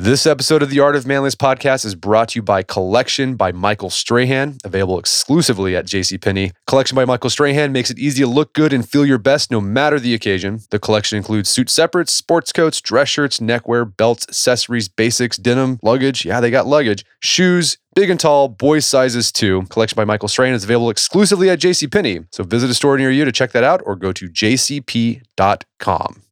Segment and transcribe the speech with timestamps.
[0.00, 3.52] This episode of the Art of Manliness podcast is brought to you by Collection by
[3.52, 6.52] Michael Strahan, available exclusively at JCPenney.
[6.66, 9.60] Collection by Michael Strahan makes it easy to look good and feel your best no
[9.60, 10.60] matter the occasion.
[10.70, 16.24] The collection includes suit separates, sports coats, dress shirts, neckwear, belts, accessories, basics, denim, luggage.
[16.24, 19.64] Yeah, they got luggage, shoes, big and tall, boys sizes too.
[19.68, 22.24] Collection by Michael Strahan is available exclusively at JCPenney.
[22.32, 26.22] So visit a store near you to check that out or go to jcp.com.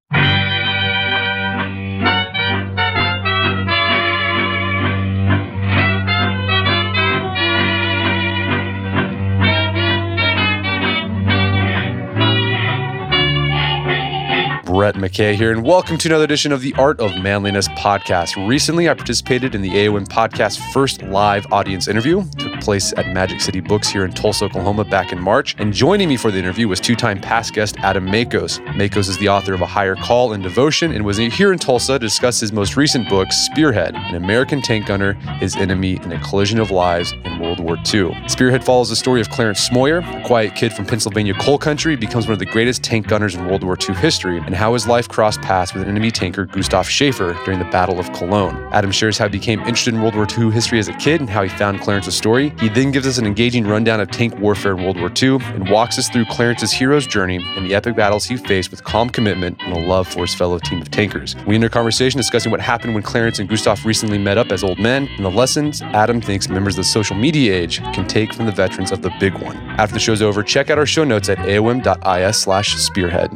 [14.68, 18.46] Brett McKay here, and welcome to another edition of the Art of Manliness podcast.
[18.46, 22.20] Recently, I participated in the AOM podcast first live audience interview.
[22.20, 25.56] It took place at Magic City Books here in Tulsa, Oklahoma back in March.
[25.56, 28.62] And joining me for the interview was two time past guest Adam Makos.
[28.74, 31.94] Makos is the author of A Higher Call and Devotion and was here in Tulsa
[31.94, 36.20] to discuss his most recent book, Spearhead An American Tank Gunner, His Enemy in a
[36.20, 38.14] Collision of Lives in World War II.
[38.28, 42.26] Spearhead follows the story of Clarence Smoyer, a quiet kid from Pennsylvania coal country, becomes
[42.26, 44.86] one of the greatest tank gunners in World War II history, and how how his
[44.86, 48.54] life crossed paths with an enemy tanker Gustav Schaefer during the Battle of Cologne.
[48.70, 51.30] Adam shares how he became interested in World War II history as a kid and
[51.30, 52.52] how he found Clarence's story.
[52.60, 55.70] He then gives us an engaging rundown of tank warfare in World War II and
[55.70, 59.56] walks us through Clarence's hero's journey and the epic battles he faced with calm commitment
[59.62, 61.34] and a love for his fellow team of tankers.
[61.46, 64.62] We end our conversation discussing what happened when Clarence and Gustav recently met up as
[64.62, 68.34] old men and the lessons Adam thinks members of the social media age can take
[68.34, 69.56] from the veterans of the big one.
[69.80, 73.30] After the show's over, check out our show notes at aom.is slash spearhead.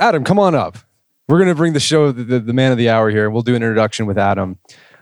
[0.00, 0.78] Adam, come on up.
[1.28, 3.30] We're going to bring the show, the, the, the, man of the hour here.
[3.30, 4.58] We'll do an introduction with Adam.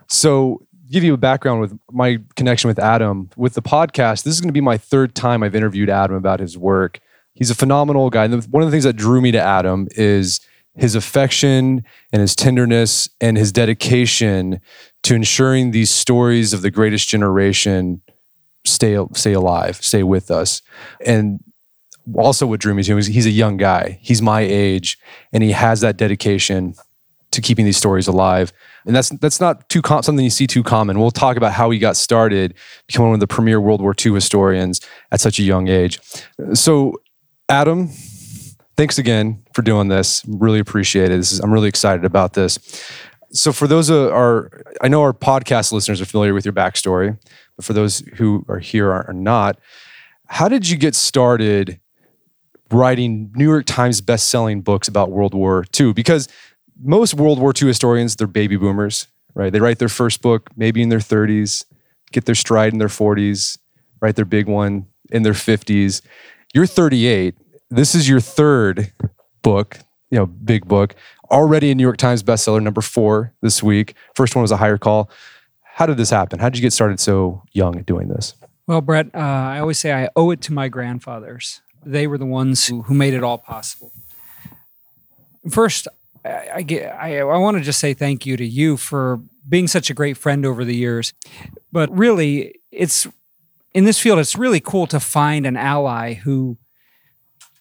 [0.09, 4.25] So, give you a background with my connection with Adam with the podcast.
[4.25, 6.99] This is going to be my third time I've interviewed Adam about his work.
[7.35, 8.25] He's a phenomenal guy.
[8.25, 10.41] And one of the things that drew me to Adam is
[10.75, 14.61] his affection and his tenderness and his dedication
[15.05, 18.01] to ensuring these stories of the greatest generation
[18.65, 20.63] stay stay alive, stay with us.
[21.05, 21.41] And
[22.15, 23.99] also what drew me to him is he's a young guy.
[24.03, 24.99] He's my age,
[25.33, 26.75] and he has that dedication
[27.31, 28.53] to keeping these stories alive.
[28.87, 30.99] And that's that's not too com- something you see too common.
[30.99, 32.55] We'll talk about how he got started,
[32.87, 34.81] becoming one of the premier World War II historians
[35.13, 36.01] at such a young age.
[36.55, 36.95] So,
[37.49, 37.89] Adam,
[38.77, 40.25] thanks again for doing this.
[40.27, 41.19] Really appreciate it.
[41.19, 42.59] Is, I'm really excited about this.
[43.31, 47.19] So, for those of our, I know our podcast listeners are familiar with your backstory,
[47.57, 49.59] but for those who are here are not,
[50.29, 51.79] how did you get started
[52.71, 56.29] writing New York Times best-selling books about World War II because
[56.81, 59.53] most World War II historians they're baby boomers, right?
[59.53, 61.65] They write their first book maybe in their 30s,
[62.13, 63.59] get their stride in their 40s,
[64.01, 66.03] write their big one in their 50s.
[66.55, 67.35] You're 38.
[67.71, 68.93] This is your third
[69.43, 69.79] book,
[70.11, 70.95] you know, big book,
[71.31, 73.95] already a New York Times bestseller, number four this week.
[74.15, 75.11] First one was a higher call.
[75.63, 76.39] How did this happen?
[76.39, 78.35] How did you get started so young at doing this?
[78.67, 82.27] Well, Brett, uh, I always say I owe it to my grandfathers they were the
[82.27, 83.93] ones who, who made it all possible.
[85.51, 85.89] First,
[86.25, 89.67] I, I get I, I want to just say thank you to you for being
[89.67, 91.13] such a great friend over the years.
[91.73, 93.07] But really, it's
[93.75, 96.59] in this field, it's really cool to find an ally who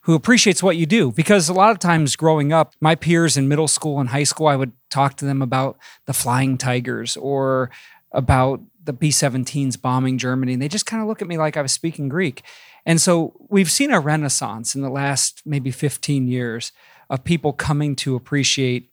[0.07, 3.49] who appreciates what you do because a lot of times growing up my peers in
[3.49, 7.69] middle school and high school i would talk to them about the flying tigers or
[8.13, 11.61] about the b-17s bombing germany and they just kind of look at me like i
[11.61, 12.41] was speaking greek
[12.87, 16.71] and so we've seen a renaissance in the last maybe 15 years
[17.09, 18.89] of people coming to appreciate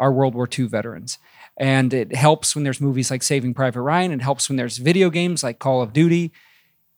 [0.00, 1.18] our World War II veterans.
[1.58, 5.10] And it helps when there's movies like Saving Private Ryan, it helps when there's video
[5.10, 6.32] games like Call of Duty.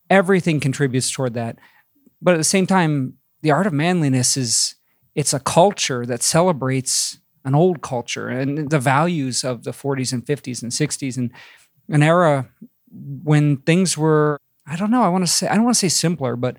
[0.08, 1.58] Everything contributes toward that.
[2.22, 4.76] But at the same time, the art of manliness is
[5.16, 10.24] it's a culture that celebrates an old culture and the values of the 40s and
[10.24, 11.32] 50s and 60s and
[11.88, 12.48] an era
[13.24, 15.02] when things were I don't know.
[15.02, 16.56] I want to say I don't want to say simpler, but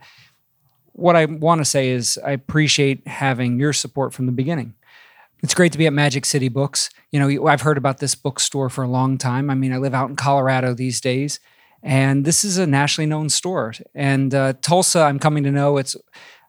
[0.94, 4.76] what I want to say is I appreciate having your support from the beginning.
[5.42, 6.90] It's great to be at Magic City Books.
[7.12, 9.50] You know, I've heard about this bookstore for a long time.
[9.50, 11.40] I mean, I live out in Colorado these days,
[11.82, 13.74] and this is a nationally known store.
[13.94, 15.96] And uh, Tulsa, I'm coming to know it's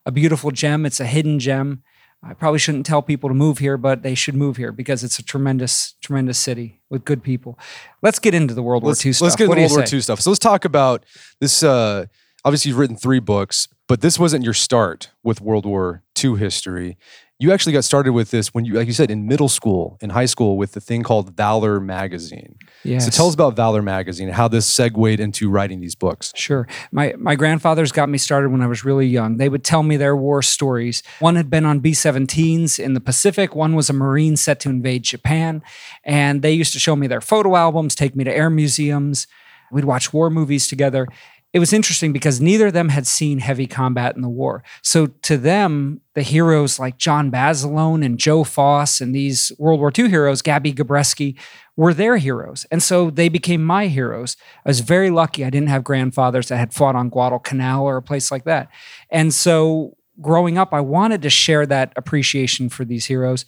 [0.06, 0.86] a beautiful gem.
[0.86, 1.82] It's a hidden gem.
[2.22, 5.18] I probably shouldn't tell people to move here, but they should move here because it's
[5.18, 7.58] a tremendous, tremendous city with good people.
[8.02, 9.24] Let's get into the World let's, War II stuff.
[9.24, 10.20] Let's get into World War II stuff.
[10.20, 11.04] So let's talk about
[11.40, 11.62] this.
[11.62, 12.06] Uh,
[12.44, 16.98] obviously, you've written three books, but this wasn't your start with World War II history.
[17.40, 20.10] You actually got started with this when you, like you said, in middle school, in
[20.10, 22.54] high school, with the thing called Valor Magazine.
[22.84, 23.06] Yes.
[23.06, 26.34] So tell us about Valor Magazine and how this segued into writing these books.
[26.36, 26.68] Sure.
[26.92, 29.38] My my grandfathers got me started when I was really young.
[29.38, 31.02] They would tell me their war stories.
[31.18, 33.56] One had been on B-17s in the Pacific.
[33.56, 35.62] One was a Marine set to invade Japan,
[36.04, 39.26] and they used to show me their photo albums, take me to air museums.
[39.72, 41.06] We'd watch war movies together
[41.52, 44.62] it was interesting because neither of them had seen heavy combat in the war.
[44.82, 49.90] So to them, the heroes like John Basilone and Joe Foss and these World War
[49.96, 51.36] II heroes, Gabby Gabreski,
[51.76, 52.66] were their heroes.
[52.70, 54.36] And so they became my heroes.
[54.64, 58.02] I was very lucky I didn't have grandfathers that had fought on Guadalcanal or a
[58.02, 58.68] place like that.
[59.10, 63.44] And so growing up, I wanted to share that appreciation for these heroes.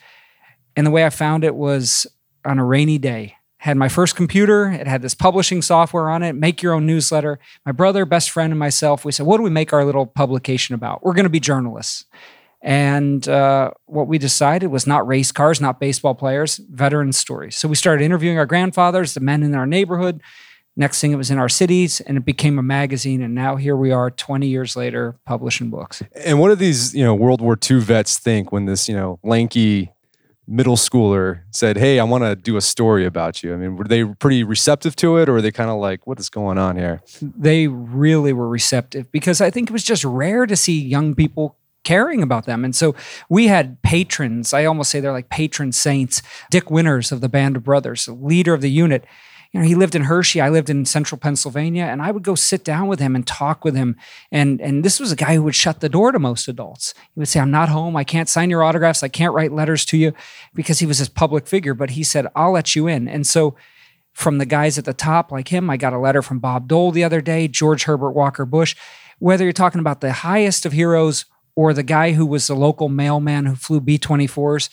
[0.74, 2.06] And the way I found it was
[2.44, 4.72] on a rainy day had my first computer.
[4.72, 7.38] It had this publishing software on it, make your own newsletter.
[7.64, 10.74] My brother, best friend, and myself, we said, what do we make our little publication
[10.74, 11.04] about?
[11.04, 12.04] We're going to be journalists.
[12.60, 17.54] And uh, what we decided was not race cars, not baseball players, veteran stories.
[17.54, 20.20] So we started interviewing our grandfathers, the men in our neighborhood.
[20.74, 23.22] Next thing, it was in our cities, and it became a magazine.
[23.22, 26.02] And now here we are, 20 years later, publishing books.
[26.16, 29.20] And what do these, you know, World War II vets think when this, you know,
[29.22, 29.92] lanky
[30.46, 33.84] middle schooler said, "Hey, I want to do a story about you." I mean, were
[33.84, 36.76] they pretty receptive to it, or were they kind of like, "What is going on
[36.76, 41.14] here?" They really were receptive because I think it was just rare to see young
[41.14, 42.64] people caring about them.
[42.64, 42.94] And so
[43.28, 44.54] we had patrons.
[44.54, 46.22] I almost say they're like patron saints.
[46.50, 49.04] Dick Winters of the Band of Brothers, leader of the unit
[49.52, 50.40] you know, he lived in Hershey.
[50.40, 53.64] I lived in central Pennsylvania, and I would go sit down with him and talk
[53.64, 53.96] with him.
[54.30, 56.94] And and this was a guy who would shut the door to most adults.
[57.14, 57.94] He would say, "I'm not home.
[57.94, 59.02] I can't sign your autographs.
[59.02, 60.14] I can't write letters to you,"
[60.54, 61.74] because he was this public figure.
[61.74, 63.54] But he said, "I'll let you in." And so,
[64.14, 66.90] from the guys at the top like him, I got a letter from Bob Dole
[66.90, 68.74] the other day, George Herbert Walker Bush.
[69.18, 72.88] Whether you're talking about the highest of heroes or the guy who was the local
[72.88, 74.70] mailman who flew B 24s,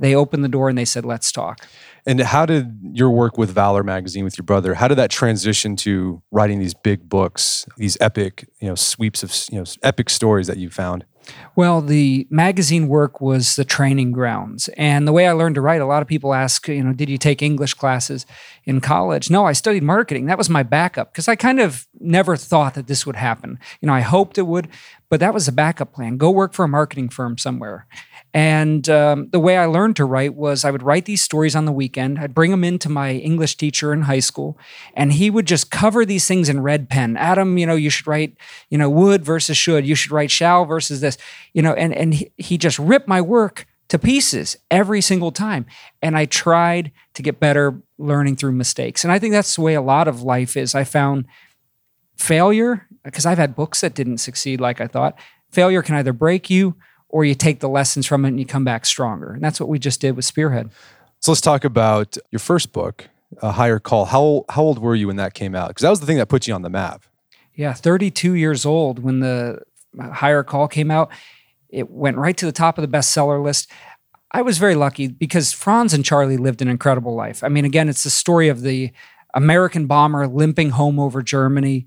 [0.00, 1.66] they opened the door and they said, let's talk.
[2.10, 5.76] And how did your work with Valor magazine with your brother, how did that transition
[5.76, 10.48] to writing these big books, these epic, you know, sweeps of, you know, epic stories
[10.48, 11.04] that you found?
[11.54, 14.68] Well, the magazine work was the training grounds.
[14.76, 17.08] And the way I learned to write, a lot of people ask, you know, did
[17.08, 18.26] you take English classes
[18.70, 19.30] in college?
[19.30, 20.26] No, I studied marketing.
[20.26, 23.58] That was my backup because I kind of never thought that this would happen.
[23.80, 24.68] You know, I hoped it would,
[25.08, 26.16] but that was a backup plan.
[26.16, 27.88] Go work for a marketing firm somewhere.
[28.32, 31.64] And um, the way I learned to write was I would write these stories on
[31.64, 32.20] the weekend.
[32.20, 34.56] I'd bring them into my English teacher in high school,
[34.94, 37.16] and he would just cover these things in red pen.
[37.16, 38.36] Adam, you know, you should write,
[38.68, 39.84] you know, would versus should.
[39.84, 41.18] You should write shall versus this,
[41.54, 45.66] you know, and and he, he just ripped my work to pieces every single time.
[46.00, 49.04] And I tried to get better learning through mistakes.
[49.04, 50.74] And I think that's the way a lot of life is.
[50.74, 51.26] I found
[52.16, 55.18] failure because I've had books that didn't succeed like I thought.
[55.50, 56.76] Failure can either break you
[57.08, 59.32] or you take the lessons from it and you come back stronger.
[59.32, 60.70] And that's what we just did with Spearhead.
[61.18, 63.08] So let's talk about your first book,
[63.42, 64.06] A Higher Call.
[64.06, 65.68] How how old were you when that came out?
[65.68, 67.02] Because that was the thing that put you on the map.
[67.56, 69.62] Yeah, 32 years old when the
[69.98, 71.10] uh, Higher Call came out.
[71.72, 73.70] It went right to the top of the bestseller list.
[74.32, 77.42] I was very lucky because Franz and Charlie lived an incredible life.
[77.42, 78.92] I mean, again, it's the story of the
[79.34, 81.86] American bomber limping home over Germany,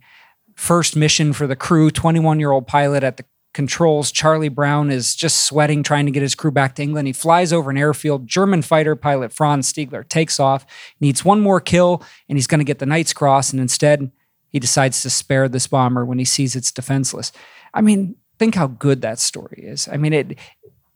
[0.56, 4.12] first mission for the crew, 21 year old pilot at the controls.
[4.12, 7.07] Charlie Brown is just sweating, trying to get his crew back to England.
[7.07, 8.27] He flies over an airfield.
[8.27, 10.65] German fighter pilot Franz Stigler takes off,
[11.00, 13.51] needs one more kill, and he's going to get the Knight's Cross.
[13.51, 14.12] And instead,
[14.50, 17.31] he decides to spare this bomber when he sees it's defenseless.
[17.74, 19.88] I mean, think how good that story is.
[19.88, 20.38] I mean, it.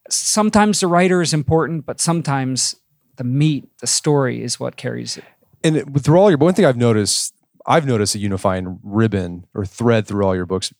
[0.09, 2.75] Sometimes the writer is important, but sometimes
[3.15, 5.23] the meat, the story, is what carries it.
[5.63, 7.33] And through all your, one thing I've noticed,
[7.65, 10.73] I've noticed a unifying ribbon or thread through all your books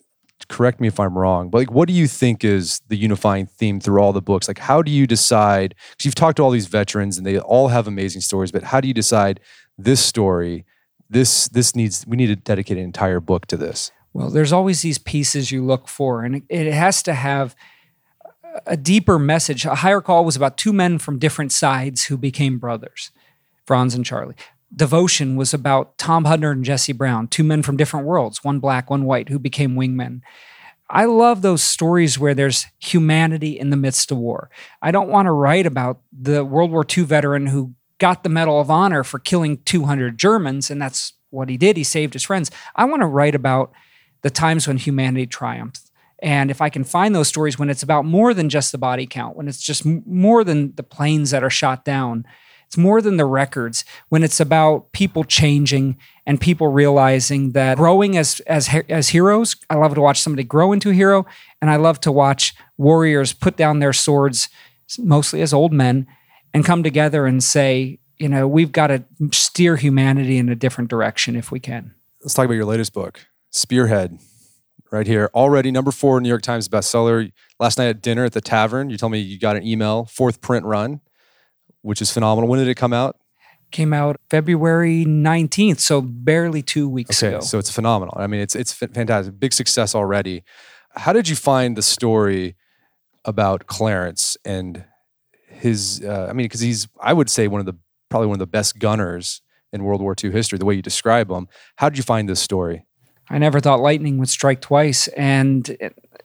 [0.49, 3.79] correct me if I'm wrong, but like, what do you think is the unifying theme
[3.79, 4.47] through all the books?
[4.47, 5.73] Like, how do you decide?
[5.91, 8.79] Because you've talked to all these veterans and they all have amazing stories, but how
[8.79, 9.39] do you decide
[9.79, 10.63] this story?
[11.09, 13.91] This this needs we need to dedicate an entire book to this.
[14.13, 17.55] Well, there's always these pieces you look for, and it, has to have
[18.65, 19.65] a deeper message.
[19.65, 23.11] A higher call was about two men from different sides who became brothers,
[23.65, 24.35] Franz and Charlie.
[24.75, 28.89] Devotion was about Tom Hudner and Jesse Brown, two men from different worlds, one black,
[28.89, 30.21] one white, who became wingmen.
[30.89, 34.49] I love those stories where there's humanity in the midst of war.
[34.81, 38.59] I don't want to write about the World War II veteran who got the Medal
[38.59, 41.77] of Honor for killing 200 Germans, and that's what he did.
[41.77, 42.51] He saved his friends.
[42.75, 43.71] I want to write about
[44.27, 45.89] the times when humanity triumphed.
[46.21, 49.07] And if I can find those stories when it's about more than just the body
[49.07, 52.25] count, when it's just more than the planes that are shot down,
[52.67, 58.17] It's more than the records when it's about people changing and people realizing that growing
[58.17, 59.55] as as as heroes.
[59.69, 61.25] I love to watch somebody grow into a hero,
[61.61, 64.49] and I love to watch warriors put down their swords,
[64.99, 66.07] mostly as old men,
[66.53, 70.89] and come together and say, you know, we've got to steer humanity in a different
[70.89, 71.95] direction if we can.
[72.21, 74.19] Let's talk about your latest book, Spearhead
[74.91, 75.29] right here.
[75.33, 77.31] Already number four New York Times bestseller.
[77.59, 80.41] Last night at dinner at the tavern, you told me you got an email, fourth
[80.41, 81.01] print run,
[81.81, 82.49] which is phenomenal.
[82.49, 83.17] When did it come out?
[83.71, 87.39] Came out February 19th, so barely two weeks okay, ago.
[87.41, 88.15] So it's phenomenal.
[88.17, 89.37] I mean, it's it's fantastic.
[89.39, 90.43] Big success already.
[90.91, 92.55] How did you find the story
[93.25, 94.85] about Clarence and
[95.49, 96.01] his?
[96.01, 97.75] Uh, I mean, because he's, I would say, one of the
[98.09, 99.41] probably one of the best gunners
[99.73, 100.57] in World War II history.
[100.57, 101.49] The way you describe him.
[101.75, 102.86] How did you find this story?
[103.29, 105.07] I never thought lightning would strike twice.
[105.09, 105.77] And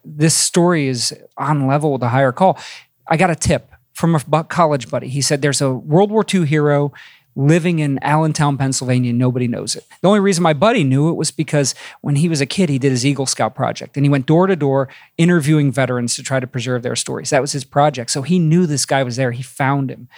[0.05, 2.57] this story is on level with a higher call.
[3.07, 5.07] I got a tip from a college buddy.
[5.07, 6.93] He said there's a World War II hero
[7.35, 9.11] living in Allentown, Pennsylvania.
[9.11, 9.85] Nobody knows it.
[10.01, 12.77] The only reason my buddy knew it was because when he was a kid, he
[12.77, 16.39] did his Eagle Scout project and he went door to door interviewing veterans to try
[16.39, 17.31] to preserve their stories.
[17.31, 18.11] That was his project.
[18.11, 19.31] So he knew this guy was there.
[19.31, 20.09] He found him.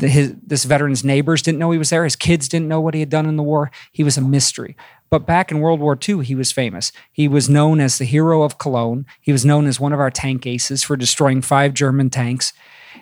[0.00, 2.04] His, this veteran's neighbors didn't know he was there.
[2.04, 3.70] His kids didn't know what he had done in the war.
[3.92, 4.76] He was a mystery.
[5.10, 6.92] But back in World War II, he was famous.
[7.12, 9.06] He was known as the hero of Cologne.
[9.20, 12.52] He was known as one of our tank aces for destroying five German tanks.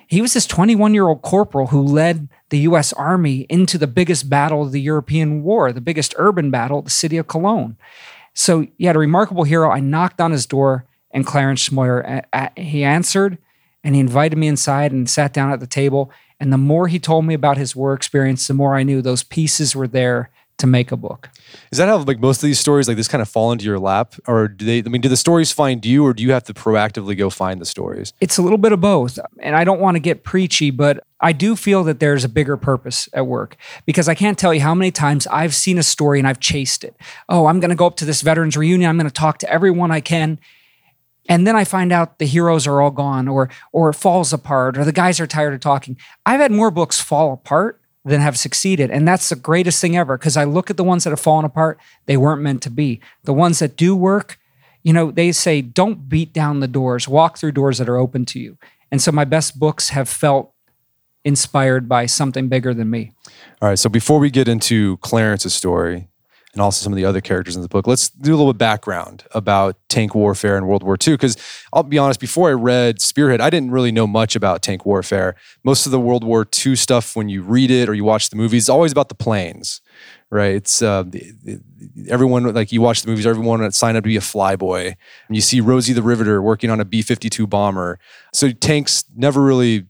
[0.06, 4.30] He was this 21 year old corporal who led the US Army into the biggest
[4.30, 7.76] battle of the European War, the biggest urban battle, the city of Cologne.
[8.34, 9.70] So he had a remarkable hero.
[9.70, 13.38] I knocked on his door, and Clarence Smoyer, uh, uh, he answered
[13.82, 16.10] and he invited me inside and sat down at the table.
[16.38, 19.22] And the more he told me about his war experience, the more I knew those
[19.22, 21.28] pieces were there to make a book.
[21.70, 23.78] Is that how like most of these stories like this kind of fall into your
[23.78, 24.78] lap, or do they?
[24.78, 27.60] I mean, do the stories find you, or do you have to proactively go find
[27.60, 28.12] the stories?
[28.20, 31.32] It's a little bit of both, and I don't want to get preachy, but I
[31.32, 34.74] do feel that there's a bigger purpose at work because I can't tell you how
[34.74, 36.96] many times I've seen a story and I've chased it.
[37.28, 38.88] Oh, I'm going to go up to this veterans reunion.
[38.88, 40.38] I'm going to talk to everyone I can.
[41.28, 44.78] And then I find out the heroes are all gone or or it falls apart
[44.78, 45.96] or the guys are tired of talking.
[46.24, 48.90] I've had more books fall apart than have succeeded.
[48.90, 51.44] And that's the greatest thing ever because I look at the ones that have fallen
[51.44, 53.00] apart, they weren't meant to be.
[53.24, 54.38] The ones that do work,
[54.84, 58.24] you know, they say, don't beat down the doors, walk through doors that are open
[58.26, 58.58] to you.
[58.92, 60.52] And so my best books have felt
[61.24, 63.12] inspired by something bigger than me.
[63.60, 63.78] All right.
[63.78, 66.06] So before we get into Clarence's story,
[66.56, 67.86] and also some of the other characters in the book.
[67.86, 71.12] Let's do a little bit background about tank warfare in World War II.
[71.12, 71.36] Because
[71.70, 75.36] I'll be honest, before I read Spearhead, I didn't really know much about tank warfare.
[75.64, 78.36] Most of the World War II stuff, when you read it or you watch the
[78.36, 79.82] movies, is always about the planes,
[80.30, 80.54] right?
[80.54, 81.04] It's uh,
[82.08, 84.86] everyone like you watch the movies, everyone signed up to be a flyboy,
[85.26, 87.98] and you see Rosie the Riveter working on a B fifty two bomber.
[88.32, 89.88] So tanks never really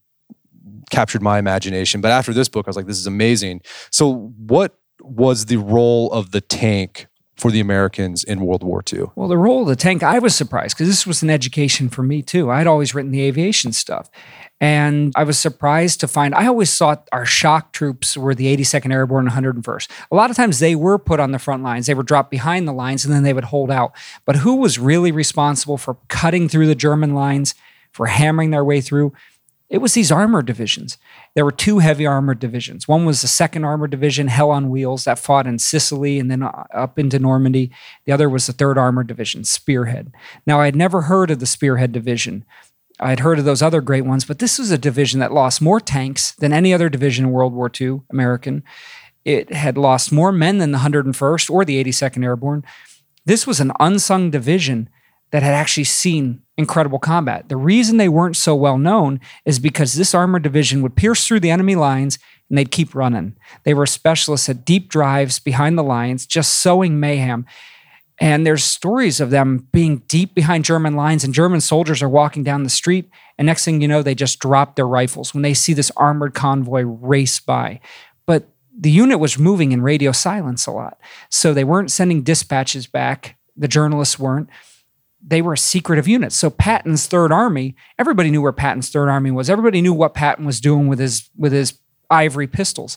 [0.91, 2.01] captured my imagination.
[2.01, 3.61] But after this book, I was like, this is amazing.
[3.93, 9.07] So what was the role of the tank for the Americans in World War II?
[9.15, 12.03] Well, the role of the tank, I was surprised because this was an education for
[12.03, 12.51] me too.
[12.51, 14.11] I'd always written the aviation stuff.
[14.59, 18.91] And I was surprised to find I always thought our shock troops were the 82nd
[18.91, 19.89] Airborne 101st.
[20.11, 22.67] A lot of times they were put on the front lines, they were dropped behind
[22.67, 23.93] the lines, and then they would hold out.
[24.25, 27.55] But who was really responsible for cutting through the German lines,
[27.93, 29.13] for hammering their way through?
[29.69, 30.97] It was these armored divisions.
[31.35, 32.87] There were two heavy armored divisions.
[32.87, 36.45] One was the second armored division, Hell on Wheels, that fought in Sicily and then
[36.45, 37.73] uh, up into Normandy.
[38.05, 40.13] The other was the third armored division, Spearhead.
[40.47, 42.45] Now, I had never heard of the Spearhead division.
[43.01, 45.61] I had heard of those other great ones, but this was a division that lost
[45.61, 48.63] more tanks than any other division in World War II, American.
[49.25, 52.65] It had lost more men than the 101st or the 82nd Airborne.
[53.25, 54.89] This was an unsung division
[55.33, 57.49] that had actually seen incredible combat.
[57.49, 61.41] The reason they weren't so well known is because this armored division would pierce through
[61.41, 63.37] the enemy lines and they'd keep running.
[63.65, 67.45] They were specialists at deep drives behind the lines, just sowing mayhem.
[68.19, 72.43] And there's stories of them being deep behind German lines, and German soldiers are walking
[72.43, 73.11] down the street.
[73.37, 76.33] And next thing you know, they just drop their rifles when they see this armored
[76.33, 77.81] convoy race by.
[78.25, 78.49] But
[78.79, 80.99] the unit was moving in radio silence a lot.
[81.29, 83.37] So they weren't sending dispatches back.
[83.55, 84.49] The journalists weren't
[85.27, 86.33] they were a secretive unit.
[86.33, 89.51] So Patton's Third Army, everybody knew where Patton's Third Army was.
[89.51, 91.79] Everybody knew what Patton was doing with his with his
[92.09, 92.97] ivory pistols.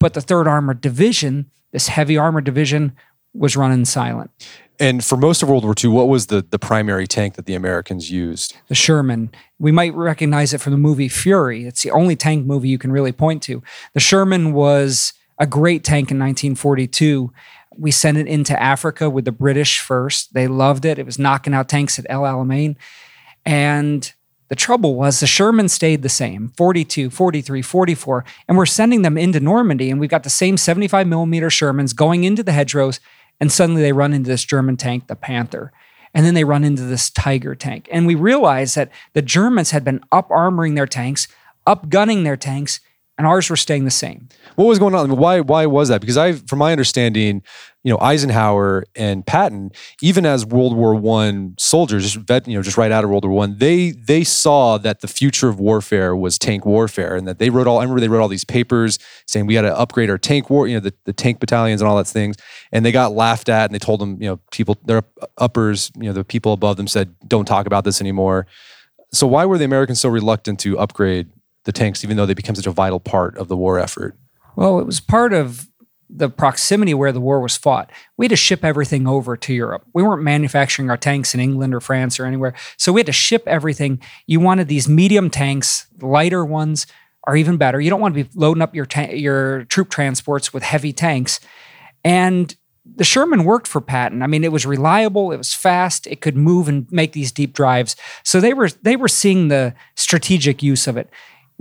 [0.00, 2.96] But the Third Armored Division, this heavy armored division,
[3.32, 4.30] was running silent.
[4.80, 7.54] And for most of World War II, what was the, the primary tank that the
[7.54, 8.56] Americans used?
[8.66, 9.30] The Sherman.
[9.60, 11.66] We might recognize it from the movie Fury.
[11.66, 13.62] It's the only tank movie you can really point to.
[13.94, 17.32] The Sherman was a great tank in 1942
[17.78, 20.34] we sent it into Africa with the British first.
[20.34, 20.98] They loved it.
[20.98, 22.76] It was knocking out tanks at El Alamein.
[23.44, 24.12] And
[24.52, 29.16] The trouble was the Sherman stayed the same 42, 43, 44, and we're sending them
[29.16, 33.00] into Normandy, and we've got the same 75 millimeter Shermans going into the hedgerows,
[33.40, 35.72] and suddenly they run into this German tank, the Panther.
[36.12, 37.88] And then they run into this Tiger tank.
[37.90, 41.28] And we realized that the Germans had been up armoring their tanks,
[41.66, 42.80] up gunning their tanks,
[43.22, 44.28] and ours were staying the same.
[44.56, 45.16] What was going on?
[45.16, 46.00] Why why was that?
[46.00, 47.44] Because I, from my understanding,
[47.84, 52.62] you know, Eisenhower and Patton, even as World War One soldiers, just vet, you know,
[52.62, 56.16] just right out of World War One, they they saw that the future of warfare
[56.16, 57.78] was tank warfare, and that they wrote all.
[57.78, 58.98] I remember they wrote all these papers
[59.28, 61.88] saying we got to upgrade our tank war, you know, the, the tank battalions and
[61.88, 62.34] all that things,
[62.72, 65.04] and they got laughed at, and they told them, you know, people their
[65.38, 68.48] uppers, you know, the people above them said, don't talk about this anymore.
[69.12, 71.30] So why were the Americans so reluctant to upgrade
[71.64, 74.16] the tanks, even though they become such a vital part of the war effort?
[74.56, 75.68] Well, it was part of
[76.14, 77.90] the proximity where the war was fought.
[78.18, 79.86] We had to ship everything over to Europe.
[79.94, 82.54] We weren't manufacturing our tanks in England or France or anywhere.
[82.76, 84.00] So we had to ship everything.
[84.26, 86.86] You wanted these medium tanks, lighter ones
[87.24, 87.80] are even better.
[87.80, 91.40] You don't want to be loading up your ta- your troop transports with heavy tanks.
[92.04, 92.54] And
[92.84, 94.22] the Sherman worked for Patton.
[94.22, 97.52] I mean, it was reliable, it was fast, it could move and make these deep
[97.52, 97.94] drives.
[98.24, 101.08] So they were they were seeing the strategic use of it.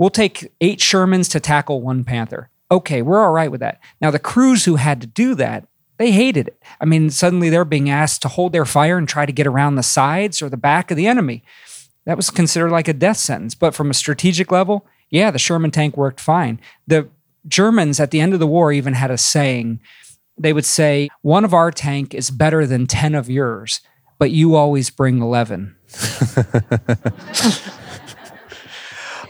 [0.02, 2.50] We'll take eight Shermans to tackle one Panther.
[2.72, 3.80] Okay, we're all right with that.
[4.02, 5.68] Now, the crews who had to do that,
[5.98, 6.60] they hated it.
[6.80, 9.76] I mean, suddenly they're being asked to hold their fire and try to get around
[9.76, 11.44] the sides or the back of the enemy.
[12.06, 13.54] That was considered like a death sentence.
[13.54, 16.60] But from a strategic level, yeah, the Sherman tank worked fine.
[16.88, 17.08] The
[17.48, 19.82] Germans at the end of the war even had a saying.
[20.36, 23.82] They would say, one of our tank is better than 10 of yours,
[24.18, 25.76] but you always bring 11.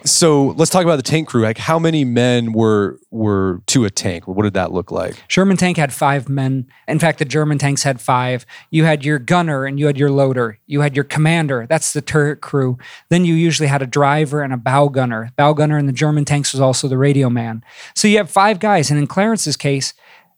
[0.03, 1.43] So let's talk about the tank crew.
[1.43, 4.27] Like, how many men were were to a tank?
[4.27, 5.15] What did that look like?
[5.27, 6.67] Sherman tank had five men.
[6.87, 8.45] In fact, the German tanks had five.
[8.71, 10.59] You had your gunner and you had your loader.
[10.65, 11.67] You had your commander.
[11.69, 12.77] That's the turret crew.
[13.09, 15.31] Then you usually had a driver and a bow gunner.
[15.35, 17.63] Bow gunner in the German tanks was also the radio man.
[17.95, 18.89] So you have five guys.
[18.89, 19.93] And in Clarence's case,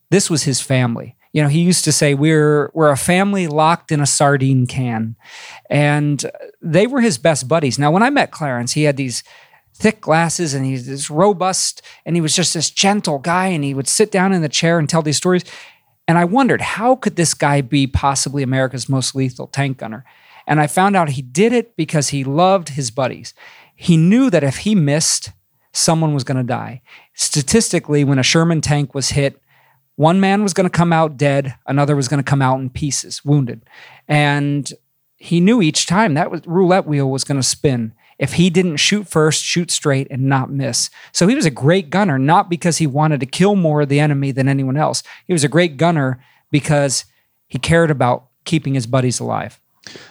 [0.10, 3.92] this was his family you know he used to say we're we're a family locked
[3.92, 5.16] in a sardine can
[5.70, 9.24] and they were his best buddies now when i met clarence he had these
[9.84, 13.74] thick glasses and he's this robust and he was just this gentle guy and he
[13.74, 15.44] would sit down in the chair and tell these stories.
[16.08, 20.06] And i wondered how could this guy be possibly america's most lethal tank gunner?
[20.48, 23.34] And i found out he did it because he loved his buddies.
[23.76, 25.32] He knew that if he missed
[25.74, 26.82] someone was going to die.
[27.14, 29.42] Statistically when a sherman tank was hit
[29.96, 32.70] one man was going to come out dead another was going to come out in
[32.70, 33.66] pieces wounded.
[34.08, 34.72] And
[35.18, 38.78] he knew each time that was, roulette wheel was going to spin if he didn't
[38.78, 40.90] shoot first, shoot straight, and not miss.
[41.12, 44.00] So he was a great gunner, not because he wanted to kill more of the
[44.00, 45.04] enemy than anyone else.
[45.26, 47.06] He was a great gunner because
[47.48, 49.60] he cared about keeping his buddies alive.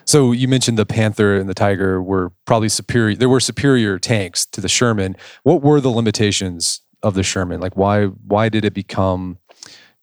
[0.05, 3.17] So you mentioned the Panther and the Tiger were probably superior.
[3.17, 5.17] There were superior tanks to the Sherman.
[5.45, 7.61] What were the limitations of the Sherman?
[7.61, 9.38] Like why why did it become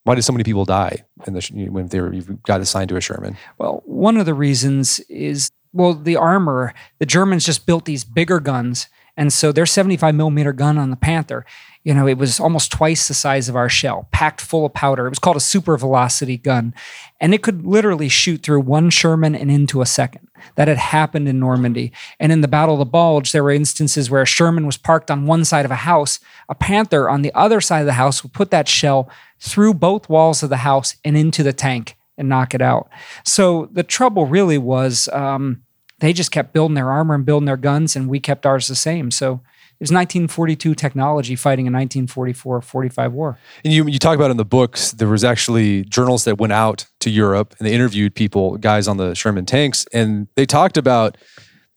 [0.04, 2.10] why did so many people die in the, when they were
[2.44, 3.36] got assigned to a Sherman?
[3.58, 8.40] Well, one of the reasons is well, the armor, the Germans just built these bigger
[8.40, 8.88] guns.
[9.16, 11.44] And so their 75 millimeter gun on the Panther,
[11.84, 15.06] you know, it was almost twice the size of our shell, packed full of powder.
[15.06, 16.74] It was called a super velocity gun.
[17.20, 20.28] And it could literally shoot through one Sherman and into a second.
[20.56, 21.92] That had happened in Normandy.
[22.18, 25.10] And in the Battle of the Bulge, there were instances where a Sherman was parked
[25.10, 26.18] on one side of a house.
[26.48, 30.08] A Panther on the other side of the house would put that shell through both
[30.08, 32.88] walls of the house and into the tank and knock it out.
[33.24, 35.62] So the trouble really was um,
[35.98, 38.76] they just kept building their armor and building their guns, and we kept ours the
[38.76, 39.10] same.
[39.10, 43.38] So it was 1942 technology fighting a 1944 45 war.
[43.64, 46.86] And you, you talk about in the books, there was actually journalists that went out
[47.00, 51.16] to Europe and they interviewed people, guys on the Sherman tanks, and they talked about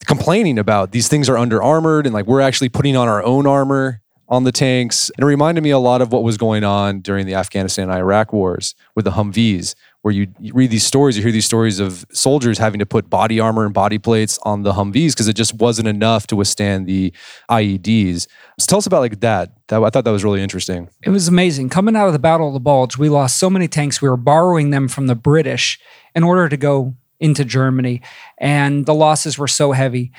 [0.04, 3.46] complaining about these things are under armored and like we're actually putting on our own
[3.46, 5.10] armor on the tanks.
[5.16, 8.32] And it reminded me a lot of what was going on during the Afghanistan Iraq
[8.32, 12.04] wars with the Humvees, where you, you, read these stories, you hear these stories of
[12.12, 15.54] soldiers having to put body armor and body plates on the Humvees because it just
[15.54, 17.10] wasn't enough to withstand the
[17.50, 18.26] IEDs.
[18.58, 19.52] So tell us about like that.
[19.68, 19.82] that.
[19.82, 20.90] I thought that was really interesting.
[21.02, 21.70] It was amazing.
[21.70, 24.02] Coming out of the Battle of the Bulge, we lost so many tanks.
[24.02, 25.80] We were borrowing them from the British
[26.14, 28.02] in order to go into Germany,
[28.36, 30.12] and the losses were so heavy.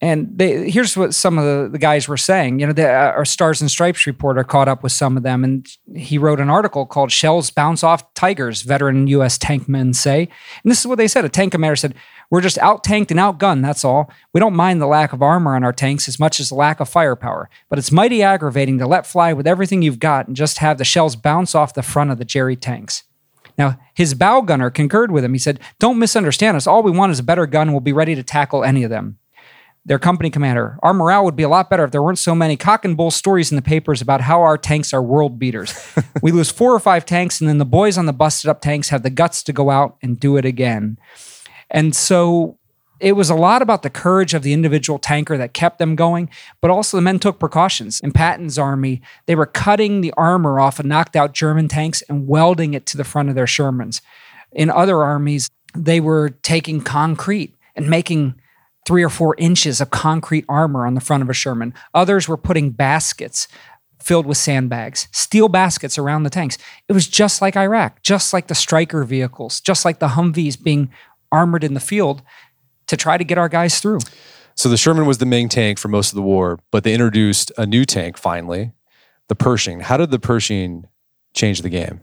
[0.00, 2.60] And they, here's what some of the, the guys were saying.
[2.60, 5.42] You know, the, uh, our Stars and Stripes reporter caught up with some of them,
[5.42, 9.38] and he wrote an article called "Shells Bounce Off Tigers." Veteran U.S.
[9.38, 10.28] tank men say,
[10.62, 11.24] and this is what they said.
[11.24, 11.96] A tank commander said,
[12.30, 13.62] "We're just out tanked and outgunned.
[13.62, 14.08] That's all.
[14.32, 16.78] We don't mind the lack of armor on our tanks as much as the lack
[16.78, 17.50] of firepower.
[17.68, 20.84] But it's mighty aggravating to let fly with everything you've got and just have the
[20.84, 23.02] shells bounce off the front of the Jerry tanks."
[23.56, 25.32] Now, his bow gunner concurred with him.
[25.32, 26.68] He said, Don't misunderstand us.
[26.68, 27.72] All we want is a better gun.
[27.72, 29.18] We'll be ready to tackle any of them
[29.88, 32.56] their company commander, our morale would be a lot better if there weren't so many
[32.56, 35.74] cock and bull stories in the papers about how our tanks are world beaters.
[36.22, 38.90] we lose four or five tanks, and then the boys on the busted up tanks
[38.90, 40.98] have the guts to go out and do it again.
[41.70, 42.58] And so
[43.00, 46.28] it was a lot about the courage of the individual tanker that kept them going,
[46.60, 48.00] but also the men took precautions.
[48.00, 52.28] In Patton's army, they were cutting the armor off of knocked out German tanks and
[52.28, 54.02] welding it to the front of their Shermans.
[54.52, 58.34] In other armies, they were taking concrete and making
[58.88, 61.74] three or four inches of concrete armor on the front of a Sherman.
[61.92, 63.46] Others were putting baskets
[64.00, 66.56] filled with sandbags, steel baskets around the tanks.
[66.88, 70.90] It was just like Iraq, just like the Stryker vehicles, just like the Humvees being
[71.30, 72.22] armored in the field
[72.86, 73.98] to try to get our guys through.
[74.54, 77.52] So the Sherman was the main tank for most of the war, but they introduced
[77.58, 78.72] a new tank finally,
[79.28, 79.80] the Pershing.
[79.80, 80.88] How did the Pershing
[81.34, 82.00] change the game?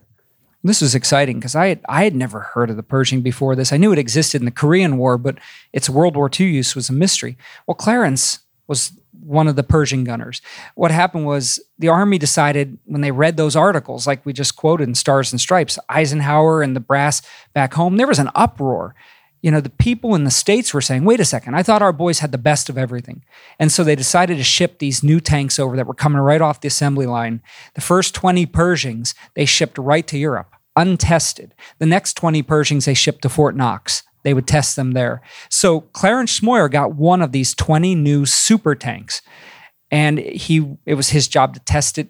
[0.65, 3.71] This was exciting because I had, I had never heard of the Pershing before this.
[3.71, 5.37] I knew it existed in the Korean War, but
[5.71, 7.37] its World War II use was a mystery.
[7.67, 10.41] Well, Clarence was one of the Pershing gunners.
[10.73, 14.87] What happened was the Army decided when they read those articles, like we just quoted
[14.87, 17.21] in Stars and Stripes, Eisenhower and the brass
[17.53, 18.95] back home, there was an uproar.
[19.43, 21.93] You know, the people in the States were saying, wait a second, I thought our
[21.93, 23.23] boys had the best of everything.
[23.59, 26.61] And so they decided to ship these new tanks over that were coming right off
[26.61, 27.43] the assembly line.
[27.75, 31.53] The first 20 Pershings, they shipped right to Europe untested.
[31.79, 34.03] The next 20 Pershings they shipped to Fort Knox.
[34.23, 35.21] They would test them there.
[35.49, 39.21] So Clarence Smoyer got one of these 20 new super tanks,
[39.91, 42.09] and he it was his job to test it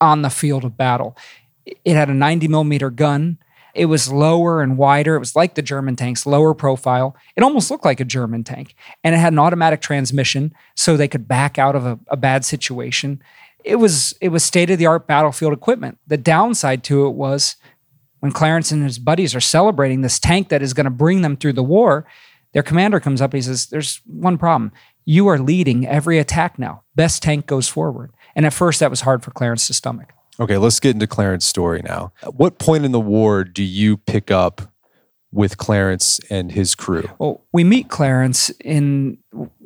[0.00, 1.16] on the field of battle.
[1.64, 3.38] It had a 90 millimeter gun.
[3.74, 5.14] It was lower and wider.
[5.14, 7.16] It was like the German tanks, lower profile.
[7.36, 8.74] It almost looked like a German tank.
[9.04, 12.44] And it had an automatic transmission so they could back out of a, a bad
[12.44, 13.22] situation.
[13.64, 15.98] It was it was state of the art battlefield equipment.
[16.06, 17.56] The downside to it was
[18.20, 21.36] when Clarence and his buddies are celebrating this tank that is going to bring them
[21.36, 22.06] through the war,
[22.52, 23.32] their commander comes up.
[23.32, 24.72] And he says, There's one problem.
[25.04, 26.82] You are leading every attack now.
[26.94, 28.12] Best tank goes forward.
[28.36, 30.12] And at first, that was hard for Clarence to stomach.
[30.38, 32.12] Okay, let's get into Clarence's story now.
[32.22, 34.62] At what point in the war do you pick up
[35.32, 37.08] with Clarence and his crew?
[37.18, 39.18] Well, we meet Clarence in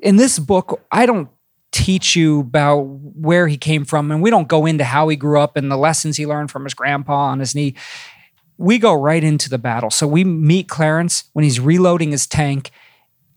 [0.02, 0.80] in this book.
[0.90, 1.28] I don't
[1.70, 5.40] teach you about where he came from, and we don't go into how he grew
[5.40, 7.74] up and the lessons he learned from his grandpa on his knee
[8.58, 9.90] we go right into the battle.
[9.90, 12.70] So we meet Clarence when he's reloading his tank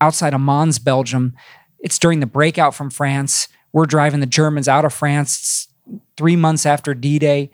[0.00, 1.34] outside of Mons, Belgium.
[1.80, 3.48] It's during the breakout from France.
[3.72, 5.68] We're driving the Germans out of France it's
[6.16, 7.50] three months after D Day.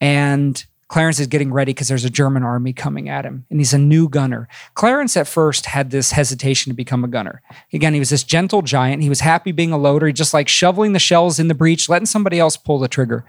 [0.00, 3.74] And Clarence is getting ready because there's a German army coming at him, and he's
[3.74, 4.48] a new gunner.
[4.74, 7.42] Clarence at first had this hesitation to become a gunner.
[7.74, 9.02] Again, he was this gentle giant.
[9.02, 10.06] He was happy being a loader.
[10.06, 13.26] He just like shoveling the shells in the breech, letting somebody else pull the trigger.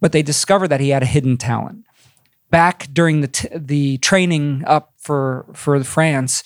[0.00, 1.84] But they discovered that he had a hidden talent
[2.50, 6.42] back during the t- the training up for for France,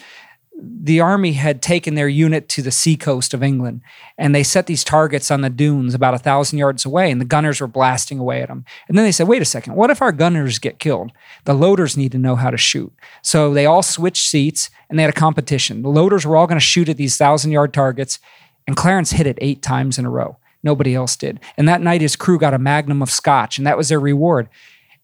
[0.65, 3.81] the army had taken their unit to the seacoast of England,
[4.19, 7.27] and they set these targets on the dunes about a thousand yards away, and the
[7.27, 8.65] gunners were blasting away at them.
[8.89, 11.13] And then they said, "Wait a second, what if our gunners get killed?
[11.45, 15.03] The loaders need to know how to shoot." So they all switched seats, and they
[15.03, 15.83] had a competition.
[15.83, 18.19] The loaders were all going to shoot at these thousand yard targets,
[18.67, 20.37] and Clarence hit it eight times in a row.
[20.63, 21.41] Nobody else did.
[21.57, 24.49] And that night, his crew got a magnum of scotch, and that was their reward.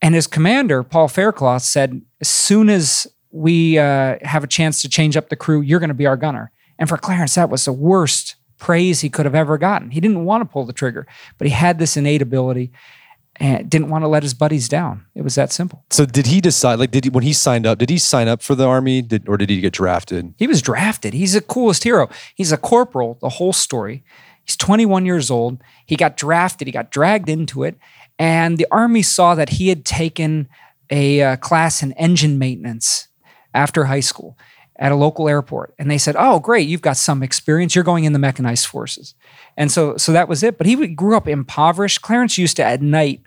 [0.01, 4.89] And his commander, Paul Faircloth, said, as soon as we uh, have a chance to
[4.89, 6.53] change up the crew, you're going to be our gunner.
[6.79, 9.91] And for Clarence, that was the worst praise he could have ever gotten.
[9.91, 11.07] He didn't want to pull the trigger,
[11.37, 12.73] but he had this innate ability
[13.37, 15.05] and didn't want to let his buddies down.
[15.15, 15.85] It was that simple.
[15.91, 18.43] So did he decide like did he when he signed up, did he sign up
[18.43, 20.35] for the army did, or did he get drafted?
[20.39, 21.15] He was drafted.
[21.15, 22.09] He's the coolest hero.
[22.35, 24.05] He's a corporal the whole story.
[24.49, 25.63] He's 21 years old.
[25.87, 26.67] He got drafted.
[26.67, 27.79] He got dragged into it
[28.19, 30.49] and the Army saw that he had taken
[30.91, 33.09] a uh, class in engine maintenance
[33.55, 34.37] after high school
[34.77, 35.75] at a local airport.
[35.79, 37.75] And they said, Oh, great, you've got some experience.
[37.75, 39.15] You're going in the mechanized forces.
[39.57, 40.59] And so, so that was it.
[40.59, 42.03] But he grew up impoverished.
[42.03, 43.23] Clarence used to, at night,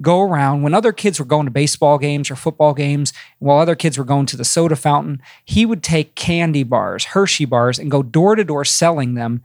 [0.00, 3.76] go around when other kids were going to baseball games or football games, while other
[3.76, 7.90] kids were going to the soda fountain, he would take candy bars, Hershey bars, and
[7.90, 9.40] go door to door selling them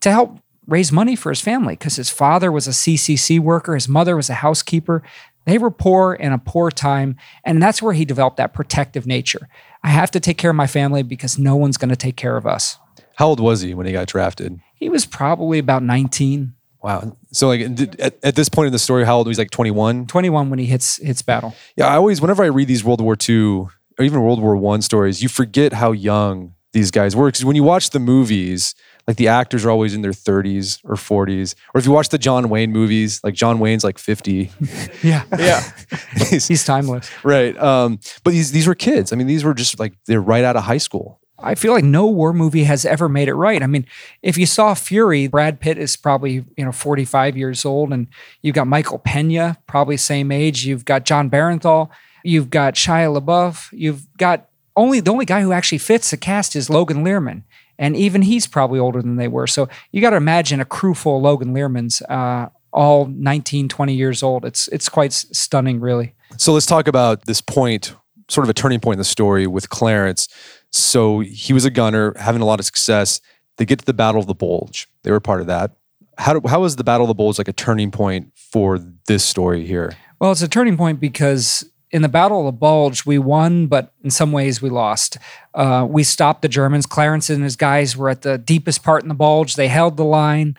[0.00, 3.88] to help raise money for his family because his father was a CCC worker, his
[3.88, 5.02] mother was a housekeeper.
[5.44, 7.16] They were poor in a poor time.
[7.44, 9.48] And that's where he developed that protective nature.
[9.82, 12.36] I have to take care of my family because no one's going to take care
[12.36, 12.78] of us.
[13.16, 14.60] How old was he when he got drafted?
[14.74, 16.54] He was probably about 19.
[16.82, 17.16] Wow.
[17.32, 19.40] So like at, at this point in the story, how old was he?
[19.40, 20.06] Like 21?
[20.06, 21.54] 21 when he hits hits battle.
[21.76, 23.70] Yeah, I always whenever I read these World War II or
[24.00, 27.26] even World War One stories, you forget how young these guys were.
[27.26, 28.74] Because when you watch the movies,
[29.06, 31.54] like the actors are always in their 30s or 40s.
[31.74, 34.50] Or if you watch the John Wayne movies, like John Wayne's like 50.
[35.02, 35.24] yeah.
[35.38, 35.62] Yeah.
[36.28, 37.10] he's, he's, timeless.
[37.24, 37.56] Right.
[37.58, 39.12] Um, but these these were kids.
[39.12, 41.20] I mean, these were just like they're right out of high school.
[41.44, 43.62] I feel like no war movie has ever made it right.
[43.62, 43.84] I mean,
[44.22, 48.06] if you saw Fury, Brad Pitt is probably, you know, 45 years old, and
[48.42, 50.64] you've got Michael Pena, probably same age.
[50.64, 51.90] You've got Jon Bernthal,
[52.22, 56.56] you've got Shia LaBeouf, you've got only the only guy who actually fits the cast
[56.56, 57.42] is Logan Lerman.
[57.82, 59.48] And even he's probably older than they were.
[59.48, 63.92] So you got to imagine a crew full of Logan Lermans, uh, all 19, 20
[63.92, 64.44] years old.
[64.44, 66.14] It's it's quite stunning, really.
[66.36, 67.96] So let's talk about this point,
[68.28, 70.28] sort of a turning point in the story with Clarence.
[70.70, 73.20] So he was a gunner, having a lot of success.
[73.56, 74.88] They get to the Battle of the Bulge.
[75.02, 75.72] They were part of that.
[76.18, 79.24] How, do, how was the Battle of the Bulge like a turning point for this
[79.24, 79.96] story here?
[80.20, 83.92] Well, it's a turning point because in the Battle of the Bulge, we won, but
[84.02, 85.18] in some ways we lost.
[85.54, 86.86] Uh, we stopped the Germans.
[86.86, 89.54] Clarence and his guys were at the deepest part in the bulge.
[89.54, 90.56] They held the line.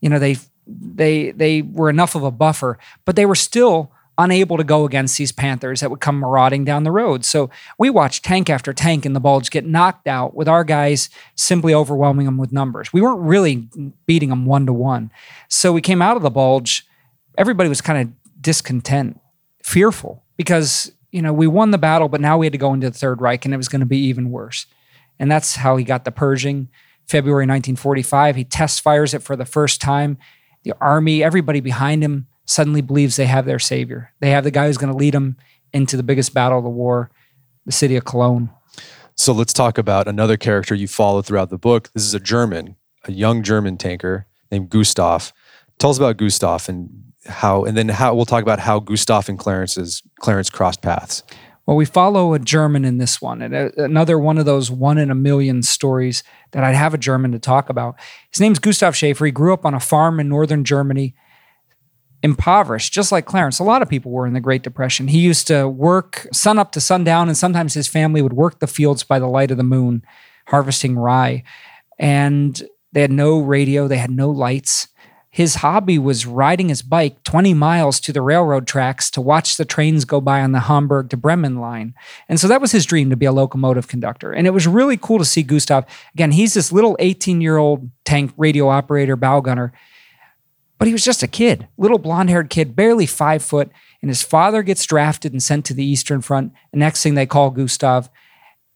[0.00, 4.56] You know, they they they were enough of a buffer, but they were still unable
[4.56, 7.24] to go against these Panthers that would come marauding down the road.
[7.24, 11.08] So we watched tank after tank in the bulge get knocked out with our guys
[11.34, 12.92] simply overwhelming them with numbers.
[12.92, 13.68] We weren't really
[14.06, 15.10] beating them one to one.
[15.48, 16.86] So we came out of the bulge.
[17.36, 19.20] Everybody was kind of discontent,
[19.64, 22.90] fearful because you know we won the battle, but now we had to go into
[22.90, 24.66] the Third Reich, and it was going to be even worse.
[25.18, 26.68] And that's how he got the Pershing.
[27.06, 30.16] February 1945, he test fires it for the first time.
[30.62, 34.12] The army, everybody behind him, suddenly believes they have their savior.
[34.20, 35.36] They have the guy who's going to lead them
[35.72, 37.10] into the biggest battle of the war,
[37.66, 38.50] the city of Cologne.
[39.16, 41.90] So let's talk about another character you follow throughout the book.
[41.94, 45.32] This is a German, a young German tanker named Gustav.
[45.78, 49.38] Tell us about Gustav and how, and then how we'll talk about how Gustav and
[49.38, 51.22] Clarence's Clarence crossed paths.
[51.66, 54.98] Well, we follow a German in this one, and uh, another one of those one
[54.98, 57.96] in a million stories that I'd have a German to talk about.
[58.30, 59.24] His name's Gustav Schaefer.
[59.24, 61.14] He grew up on a farm in northern Germany,
[62.22, 63.58] impoverished, just like Clarence.
[63.58, 65.08] A lot of people were in the Great Depression.
[65.08, 68.66] He used to work sun up to sundown, and sometimes his family would work the
[68.66, 70.02] fields by the light of the moon,
[70.48, 71.44] harvesting rye.
[71.98, 74.88] And they had no radio, they had no lights
[75.34, 79.64] his hobby was riding his bike 20 miles to the railroad tracks to watch the
[79.64, 81.92] trains go by on the Hamburg to Bremen line.
[82.28, 84.30] And so that was his dream to be a locomotive conductor.
[84.30, 85.86] And it was really cool to see Gustav.
[86.14, 89.72] Again, he's this little 18 year old tank radio operator, bow gunner,
[90.78, 93.72] but he was just a kid, little blonde haired kid, barely five foot.
[94.02, 96.52] And his father gets drafted and sent to the Eastern Front.
[96.70, 98.08] The next thing they call Gustav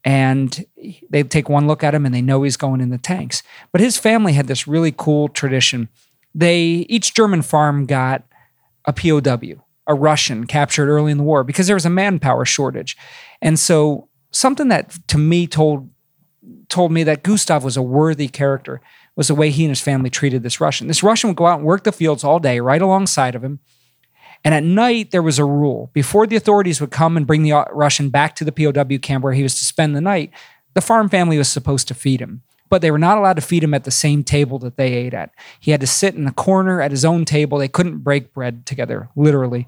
[0.03, 0.65] and
[1.09, 3.45] they take one look at him and they know he's going in the tanks.
[3.71, 5.89] But his family had this really cool tradition
[6.39, 8.23] they each German farm got
[8.85, 12.97] a POW, a Russian captured early in the war because there was a manpower shortage.
[13.43, 15.91] And so something that to me told
[16.69, 18.81] told me that Gustav was a worthy character
[19.17, 20.87] was the way he and his family treated this Russian.
[20.87, 23.59] This Russian would go out and work the fields all day right alongside of him.
[24.45, 25.91] And at night, there was a rule.
[25.93, 29.33] Before the authorities would come and bring the Russian back to the POW camp where
[29.33, 30.31] he was to spend the night,
[30.75, 33.65] the farm family was supposed to feed him but they were not allowed to feed
[33.65, 35.31] him at the same table that they ate at.
[35.61, 37.59] He had to sit in a corner at his own table.
[37.59, 39.67] They couldn't break bread together, literally.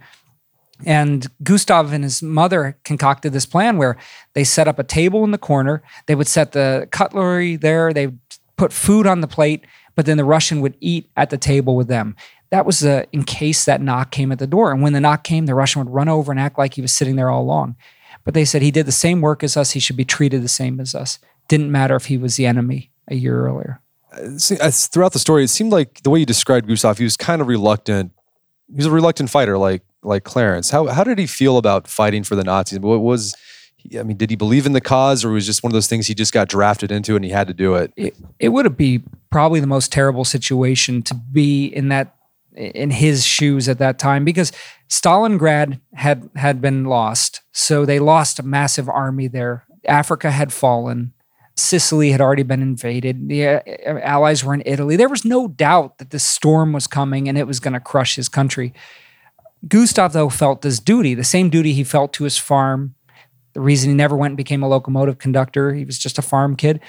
[0.85, 3.97] And Gustav and his mother concocted this plan where
[4.35, 5.83] they set up a table in the corner.
[6.07, 7.93] They would set the cutlery there.
[7.93, 8.13] They
[8.57, 11.89] put food on the plate, but then the Russian would eat at the table with
[11.89, 12.17] them.
[12.51, 14.73] That was uh, in case that knock came at the door.
[14.73, 16.93] And when the knock came, the Russian would run over and act like he was
[16.93, 17.77] sitting there all along.
[18.25, 19.73] But they said he did the same work as us.
[19.73, 21.19] He should be treated the same as us.
[21.49, 23.81] Didn't matter if he was the enemy a year earlier.
[24.13, 27.41] Uh, throughout the story, it seemed like the way you described Gustav, he was kind
[27.41, 28.13] of reluctant.
[28.69, 30.71] He was a reluctant fighter, like like Clarence.
[30.71, 32.81] How how did he feel about fighting for the Nazis?
[32.81, 33.35] What was
[33.99, 36.07] I mean, did he believe in the cause, or was just one of those things
[36.07, 37.93] he just got drafted into and he had to do it?
[37.97, 42.15] It, it would be probably the most terrible situation to be in that
[42.55, 44.53] in his shoes at that time because
[44.89, 49.65] Stalingrad had had been lost, so they lost a massive army there.
[49.87, 51.13] Africa had fallen.
[51.61, 53.29] Sicily had already been invaded.
[53.29, 53.61] The uh,
[54.03, 54.97] Allies were in Italy.
[54.97, 58.17] There was no doubt that this storm was coming and it was going to crush
[58.17, 58.73] his country.
[59.69, 62.95] Gustav, though, felt this duty, the same duty he felt to his farm.
[63.53, 66.57] The reason he never went and became a locomotive conductor, he was just a farm
[66.57, 66.81] kid.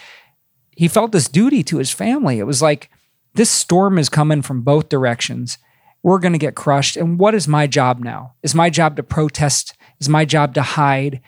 [0.75, 2.39] He felt this duty to his family.
[2.39, 2.89] It was like,
[3.33, 5.57] this storm is coming from both directions.
[6.03, 6.97] We're going to get crushed.
[6.97, 8.35] And what is my job now?
[8.41, 9.75] Is my job to protest?
[9.99, 11.21] Is my job to hide?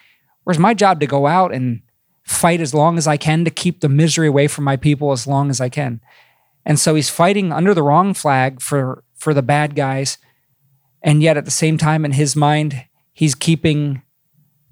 [0.46, 1.82] Or is my job to go out and
[2.24, 5.28] fight as long as I can to keep the misery away from my people as
[5.28, 6.02] long as I can.
[6.66, 10.18] And so he's fighting under the wrong flag for for the bad guys.
[11.02, 14.02] And yet at the same time in his mind, he's keeping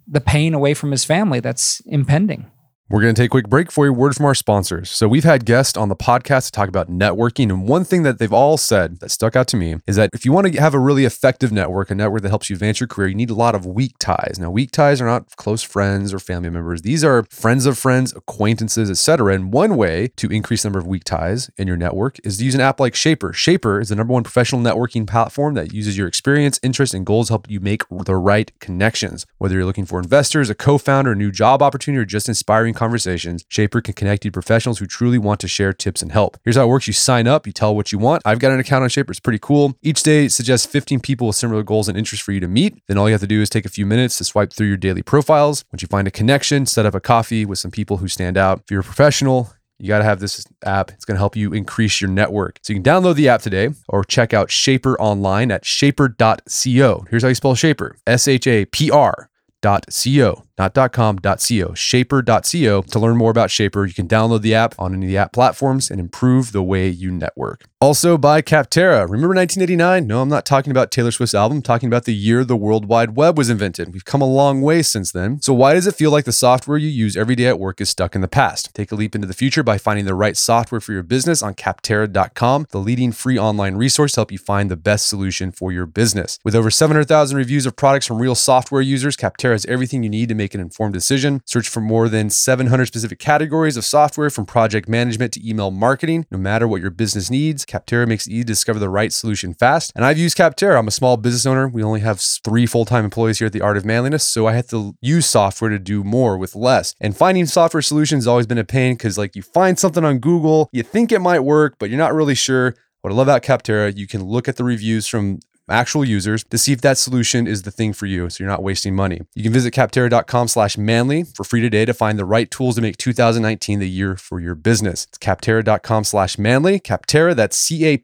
[0.07, 2.49] the pain away from his family that's impending.
[2.91, 4.91] We're going to take a quick break for a word from our sponsors.
[4.91, 7.49] So, we've had guests on the podcast to talk about networking.
[7.49, 10.25] And one thing that they've all said that stuck out to me is that if
[10.25, 12.87] you want to have a really effective network, a network that helps you advance your
[12.87, 14.37] career, you need a lot of weak ties.
[14.37, 18.13] Now, weak ties are not close friends or family members, these are friends of friends,
[18.13, 19.35] acquaintances, etc.
[19.35, 22.43] And one way to increase the number of weak ties in your network is to
[22.43, 23.31] use an app like Shapr.
[23.31, 27.27] Shapr is the number one professional networking platform that uses your experience, interests, and goals
[27.27, 29.25] to help you make the right connections.
[29.37, 32.73] Whether you're looking for investors, a co founder, a new job opportunity, or just inspiring
[32.81, 36.37] conversations, Shapr can connect you to professionals who truly want to share tips and help.
[36.43, 38.23] Here's how it works you sign up, you tell what you want.
[38.25, 39.77] I've got an account on Shapr, it's pretty cool.
[39.83, 42.81] Each day suggests 15 people with similar goals and interests for you to meet.
[42.87, 44.77] Then all you have to do is take a few minutes to swipe through your
[44.77, 45.63] daily profiles.
[45.71, 48.61] Once you find a connection, set up a coffee with some people who stand out.
[48.61, 50.89] If you're a professional, you got to have this app.
[50.89, 52.59] It's going to help you increase your network.
[52.63, 57.05] So you can download the app today or check out Shapr online at shapr.co.
[57.09, 59.29] Here's how you spell Shapr S H A P R
[59.61, 62.81] dot co not .com, .co, shapr.co.
[62.81, 65.33] To learn more about Shapr, you can download the app on any of the app
[65.33, 67.65] platforms and improve the way you network.
[67.79, 69.09] Also by Capterra.
[69.09, 70.05] Remember 1989?
[70.05, 71.57] No, I'm not talking about Taylor Swift's album.
[71.57, 73.91] I'm talking about the year the World Wide Web was invented.
[73.91, 75.41] We've come a long way since then.
[75.41, 77.89] So why does it feel like the software you use every day at work is
[77.89, 78.71] stuck in the past?
[78.75, 81.55] Take a leap into the future by finding the right software for your business on
[81.55, 85.87] capterra.com, the leading free online resource to help you find the best solution for your
[85.87, 86.37] business.
[86.43, 90.29] With over 700,000 reviews of products from real software users, Capterra has everything you need
[90.29, 91.41] to make an informed decision.
[91.45, 96.25] Search for more than 700 specific categories of software from project management to email marketing.
[96.31, 99.53] No matter what your business needs, Capterra makes it easy to discover the right solution
[99.53, 99.91] fast.
[99.95, 100.79] And I've used Capterra.
[100.79, 101.67] I'm a small business owner.
[101.67, 104.23] We only have three full time employees here at the Art of Manliness.
[104.23, 106.95] So I have to use software to do more with less.
[106.99, 110.17] And finding software solutions has always been a pain because, like, you find something on
[110.17, 112.73] Google, you think it might work, but you're not really sure.
[113.01, 116.57] What I love about Capterra, you can look at the reviews from actual users to
[116.57, 119.21] see if that solution is the thing for you so you're not wasting money.
[119.35, 122.81] You can visit capterra.com slash manly for free today to find the right tools to
[122.81, 125.05] make 2019 the year for your business.
[125.05, 126.79] It's capterra.com slash manly.
[126.79, 128.01] Capterra, that's C-A-P-T-E-R-R-A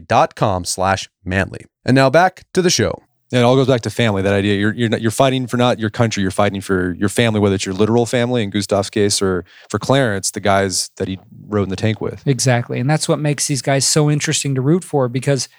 [0.00, 1.66] dot com slash manly.
[1.84, 3.02] And now back to the show.
[3.30, 4.22] And it all goes back to family.
[4.22, 6.22] That idea you're you're, not, you're fighting for not your country.
[6.22, 9.78] You're fighting for your family, whether it's your literal family in Gustav's case, or for
[9.78, 12.26] Clarence, the guys that he rode in the tank with.
[12.26, 15.50] Exactly, and that's what makes these guys so interesting to root for because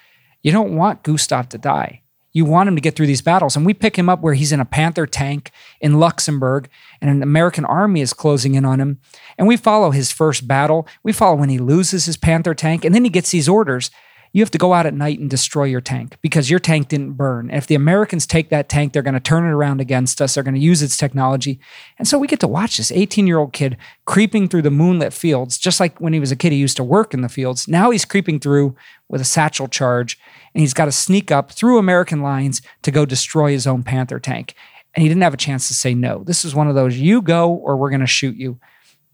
[0.42, 2.02] you don't want Gustav to die.
[2.32, 3.56] You want him to get through these battles.
[3.56, 5.50] And we pick him up where he's in a Panther tank
[5.80, 6.68] in Luxembourg
[7.00, 9.00] and an American army is closing in on him.
[9.36, 10.86] And we follow his first battle.
[11.02, 13.90] We follow when he loses his Panther tank and then he gets these orders
[14.32, 17.14] you have to go out at night and destroy your tank because your tank didn't
[17.14, 17.48] burn.
[17.48, 20.34] And if the Americans take that tank, they're going to turn it around against us.
[20.34, 21.58] They're going to use its technology.
[21.98, 25.12] And so we get to watch this 18 year old kid creeping through the moonlit
[25.12, 27.66] fields, just like when he was a kid, he used to work in the fields.
[27.66, 28.76] Now he's creeping through
[29.08, 30.18] with a satchel charge
[30.54, 34.18] and he's got to sneak up through American lines to go destroy his own Panther
[34.18, 34.54] tank.
[34.94, 36.24] And he didn't have a chance to say no.
[36.24, 38.58] This is one of those you go or we're going to shoot you.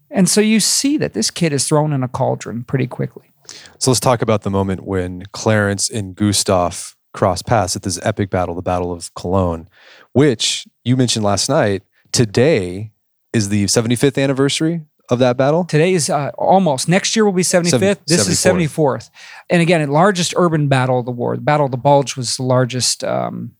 [0.09, 3.31] And so you see that this kid is thrown in a cauldron pretty quickly.
[3.77, 8.29] So let's talk about the moment when Clarence and Gustav cross paths at this epic
[8.29, 9.69] battle, the Battle of Cologne,
[10.13, 11.83] which you mentioned last night.
[12.11, 12.91] Today
[13.33, 15.63] is the 75th anniversary of that battle?
[15.63, 16.87] Today is uh, almost.
[16.87, 17.69] Next year will be 75th.
[17.69, 18.29] Seven, this 74th.
[18.29, 19.09] is 74th.
[19.49, 21.35] And again, largest urban battle of the war.
[21.35, 23.55] The Battle of the Bulge was the largest um,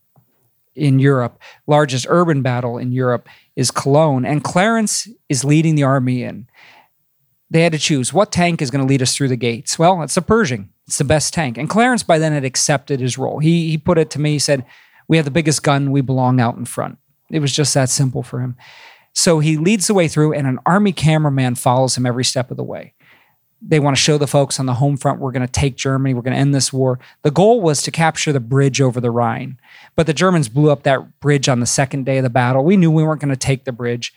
[0.76, 1.40] in Europe.
[1.66, 4.26] Largest urban battle in Europe is Cologne.
[4.26, 6.48] And Clarence is leading the army in
[7.50, 9.80] they had to choose what tank is going to lead us through the gates.
[9.80, 10.70] Well, it's a Pershing.
[10.88, 11.58] It's the best tank.
[11.58, 13.40] And Clarence by then had accepted his role.
[13.40, 14.34] He he put it to me.
[14.34, 14.66] He said,
[15.08, 15.92] "We have the biggest gun.
[15.92, 16.98] We belong out in front."
[17.30, 18.56] It was just that simple for him.
[19.18, 22.58] So he leads the way through, and an army cameraman follows him every step of
[22.58, 22.94] the way.
[23.62, 26.14] They want to show the folks on the home front, we're going to take Germany,
[26.14, 27.00] we're going to end this war.
[27.24, 29.60] The goal was to capture the bridge over the Rhine.
[29.96, 32.64] But the Germans blew up that bridge on the second day of the battle.
[32.64, 34.14] We knew we weren't going to take the bridge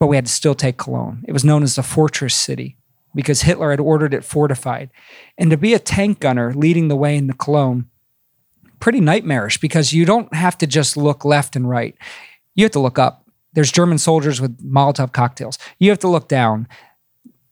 [0.00, 1.22] but we had to still take Cologne.
[1.28, 2.76] It was known as the fortress city
[3.14, 4.90] because Hitler had ordered it fortified.
[5.36, 7.86] And to be a tank gunner leading the way into Cologne,
[8.80, 11.94] pretty nightmarish because you don't have to just look left and right.
[12.54, 13.26] You have to look up.
[13.52, 15.58] There's German soldiers with Molotov cocktails.
[15.78, 16.68] You have to look down.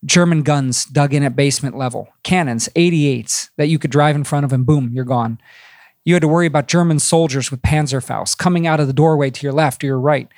[0.04, 4.44] German guns dug in at basement level, cannons, 88s that you could drive in front
[4.44, 5.40] of and boom, you're gone.
[6.04, 9.42] You had to worry about German soldiers with Panzerfaust coming out of the doorway to
[9.44, 10.28] your left or your right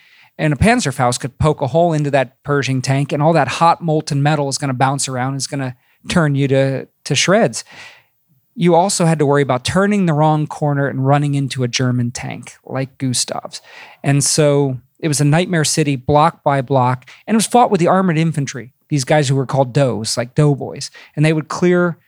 [0.41, 3.83] and a Panzerfaust could poke a hole into that Pershing tank, and all that hot
[3.83, 5.77] molten metal is going to bounce around, and is going to
[6.09, 7.63] turn you to to shreds.
[8.55, 12.11] You also had to worry about turning the wrong corner and running into a German
[12.11, 13.61] tank like Gustav's,
[14.03, 17.81] and so it was a nightmare city, block by block, and it was fought with
[17.81, 18.73] the armored infantry.
[18.89, 21.99] These guys who were called doughs, like doughboys, and they would clear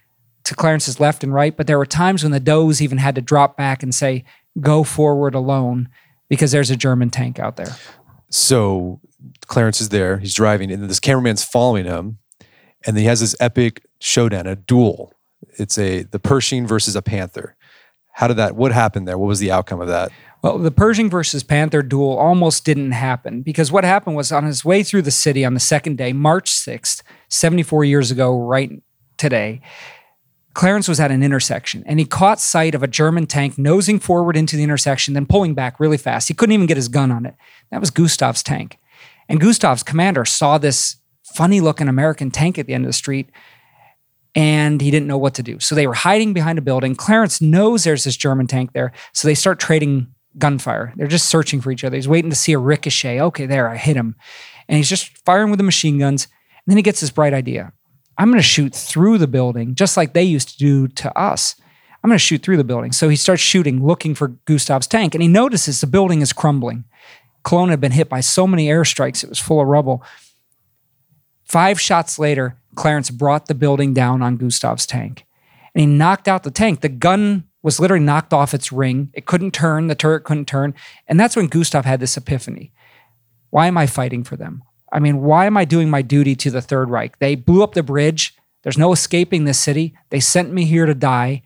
[0.44, 1.56] to Clarence's left and right.
[1.56, 4.24] But there were times when the doughs even had to drop back and say,
[4.60, 5.88] "Go forward alone."
[6.32, 7.76] because there's a German tank out there.
[8.30, 9.00] So
[9.48, 10.16] Clarence is there.
[10.16, 12.20] He's driving, and this cameraman's following him,
[12.86, 15.12] and he has this epic showdown, a duel.
[15.58, 17.54] It's a the Pershing versus a Panther.
[18.12, 18.56] How did that?
[18.56, 19.18] What happened there?
[19.18, 20.10] What was the outcome of that?
[20.42, 24.64] Well, the Pershing versus Panther duel almost didn't happen because what happened was on his
[24.64, 28.70] way through the city on the second day, March 6th, 74 years ago, right
[29.16, 29.60] today,
[30.52, 34.36] Clarence was at an intersection and he caught sight of a German tank nosing forward
[34.36, 36.26] into the intersection, then pulling back really fast.
[36.26, 37.36] He couldn't even get his gun on it.
[37.70, 38.78] That was Gustav's tank.
[39.28, 43.30] And Gustav's commander saw this funny looking American tank at the end of the street
[44.34, 45.60] and he didn't know what to do.
[45.60, 46.96] So they were hiding behind a building.
[46.96, 48.92] Clarence knows there's this German tank there.
[49.12, 50.08] So they start trading
[50.38, 50.92] gunfire.
[50.96, 51.96] They're just searching for each other.
[51.96, 53.20] He's waiting to see a ricochet.
[53.20, 54.16] Okay, there, I hit him.
[54.68, 56.24] And he's just firing with the machine guns.
[56.24, 57.72] And then he gets this bright idea.
[58.18, 61.56] I'm going to shoot through the building, just like they used to do to us.
[62.02, 62.92] I'm going to shoot through the building.
[62.92, 66.84] So he starts shooting, looking for Gustav's tank, and he notices the building is crumbling.
[67.44, 70.04] Cologne had been hit by so many airstrikes, it was full of rubble.
[71.44, 75.26] Five shots later, Clarence brought the building down on Gustav's tank.
[75.74, 76.80] And he knocked out the tank.
[76.80, 79.10] The gun was literally knocked off its ring.
[79.14, 80.74] It couldn't turn, the turret couldn't turn.
[81.06, 82.72] And that's when Gustav had this epiphany.
[83.50, 84.62] Why am I fighting for them?
[84.92, 87.18] I mean, why am I doing my duty to the Third Reich?
[87.18, 88.34] They blew up the bridge.
[88.62, 89.94] There's no escaping this city.
[90.10, 91.42] They sent me here to die.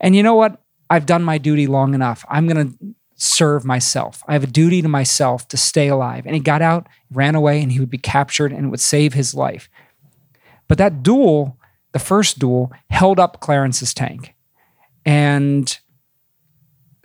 [0.00, 0.62] And you know what?
[0.88, 2.24] I've done my duty long enough.
[2.28, 4.22] I'm going to serve myself.
[4.26, 6.24] I have a duty to myself to stay alive.
[6.24, 9.12] And he got out, ran away, and he would be captured and it would save
[9.12, 9.68] his life.
[10.66, 11.58] But that duel,
[11.92, 14.34] the first duel, held up Clarence's tank.
[15.08, 15.78] And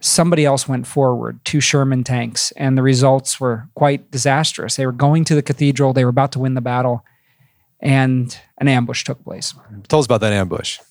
[0.01, 4.75] somebody else went forward, two Sherman tanks, and the results were quite disastrous.
[4.75, 7.05] They were going to the cathedral, they were about to win the battle,
[7.79, 9.53] and an ambush took place.
[9.87, 10.81] Tell us about that ambush.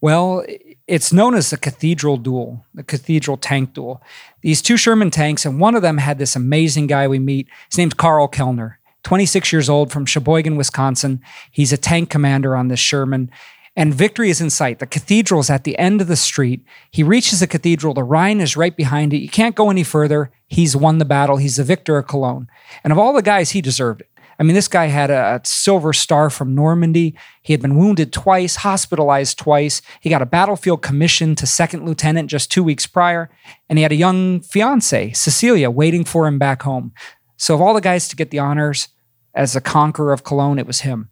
[0.00, 0.46] Well,
[0.86, 4.00] it's known as the cathedral duel, the cathedral tank duel.
[4.42, 7.48] These two Sherman tanks, and one of them had this amazing guy we meet.
[7.68, 11.20] His name's Carl Kellner, 26 years old from Sheboygan, Wisconsin.
[11.50, 13.32] He's a tank commander on this Sherman
[13.76, 14.78] and victory is in sight.
[14.78, 16.64] The cathedral is at the end of the street.
[16.90, 17.92] He reaches the cathedral.
[17.92, 19.18] The Rhine is right behind it.
[19.18, 20.32] You can't go any further.
[20.48, 21.36] He's won the battle.
[21.36, 22.48] He's the victor of Cologne.
[22.82, 24.10] And of all the guys, he deserved it.
[24.38, 27.16] I mean, this guy had a, silver star from Normandy.
[27.42, 29.80] He had been wounded twice, hospitalized twice.
[30.00, 33.30] He got a battlefield commission to second lieutenant just two weeks prior.
[33.68, 36.92] And he had a young fiancee, Cecilia, waiting for him back home.
[37.38, 38.88] So, of all the guys to get the honors
[39.34, 41.10] as the conqueror of Cologne, it was him.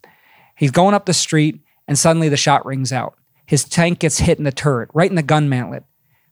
[0.57, 3.15] He's going up the street and suddenly the shot rings out.
[3.47, 5.85] His tank gets hit in the turret, right in the gun mantlet.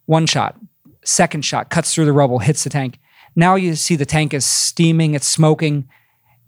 [0.06, 0.58] One shot,
[1.04, 2.98] second shot, cuts through the rubble, hits the tank.
[3.36, 5.88] Now you see the tank is steaming, it's smoking.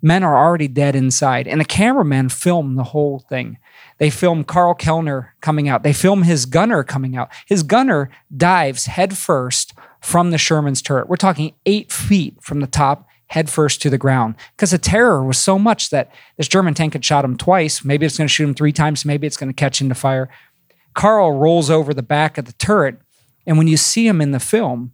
[0.02, 1.48] Men are already dead inside.
[1.48, 3.56] And the cameramen film the whole thing.
[3.98, 5.82] They film Carl Kellner coming out.
[5.82, 7.30] They film his gunner coming out.
[7.46, 11.08] His gunner dives headfirst from the Sherman's turret.
[11.08, 15.36] We're talking eight feet from the top headfirst to the ground because the terror was
[15.36, 17.84] so much that this German tank had shot him twice.
[17.84, 19.04] Maybe it's going to shoot him three times.
[19.04, 20.30] Maybe it's going to catch into fire.
[20.94, 23.00] Carl rolls over the back of the turret,
[23.44, 24.92] and when you see him in the film,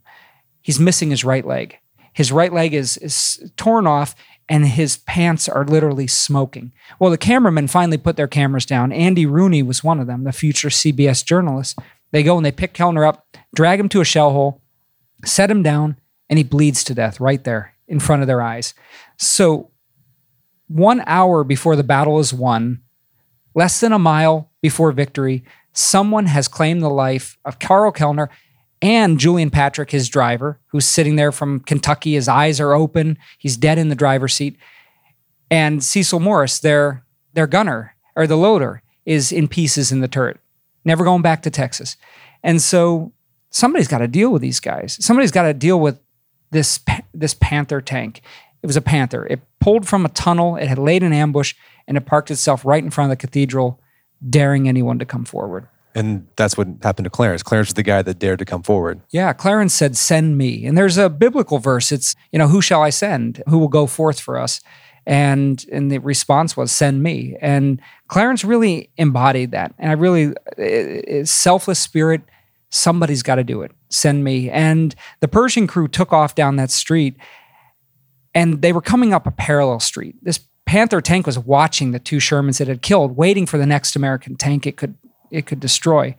[0.59, 1.77] he's missing his right leg.
[2.13, 4.15] His right leg is, is torn off,
[4.49, 6.73] and his pants are literally smoking.
[6.99, 8.91] Well, the cameramen finally put their cameras down.
[8.91, 11.77] Andy Rooney was one of them, the future CBS journalist.
[12.09, 14.61] They go and they pick Kellner up, drag him to a shell hole,
[15.23, 18.73] set him down, and he bleeds to death right there in front of their eyes.
[19.17, 19.69] So,
[20.67, 22.81] one hour before the battle is won,
[23.53, 28.29] less than a mile before victory, someone has claimed the life of Karl Kellner
[28.81, 32.13] and Julian Patrick, his driver, who's sitting there from Kentucky.
[32.13, 33.17] His eyes are open.
[33.37, 34.57] He's dead in the driver's seat.
[35.51, 40.39] And Cecil Morris, their, their gunner or the loader, is in pieces in the turret,
[40.85, 41.97] never going back to Texas.
[42.41, 43.11] And so
[43.49, 44.97] somebody's got to deal with these guys.
[45.03, 45.99] Somebody's got to deal with
[46.51, 46.79] this
[47.13, 48.21] this panther tank.
[48.61, 49.25] It was a panther.
[49.25, 50.55] It pulled from a tunnel.
[50.55, 51.55] It had laid an ambush
[51.87, 53.79] and it parked itself right in front of the cathedral,
[54.27, 55.67] daring anyone to come forward.
[55.93, 57.43] And that's what happened to Clarence.
[57.43, 59.01] Clarence was the guy that dared to come forward.
[59.09, 61.91] Yeah, Clarence said, "Send me." And there's a biblical verse.
[61.91, 63.43] It's you know, "Who shall I send?
[63.49, 64.61] Who will go forth for us?"
[65.05, 69.73] And and the response was, "Send me." And Clarence really embodied that.
[69.77, 72.21] And I really, it, selfless spirit.
[72.69, 74.49] Somebody's got to do it send me.
[74.49, 77.15] And the Pershing crew took off down that street
[78.33, 80.15] and they were coming up a parallel street.
[80.21, 83.95] This Panther tank was watching the two Shermans it had killed, waiting for the next
[83.95, 84.95] American tank it could
[85.29, 86.15] it could destroy.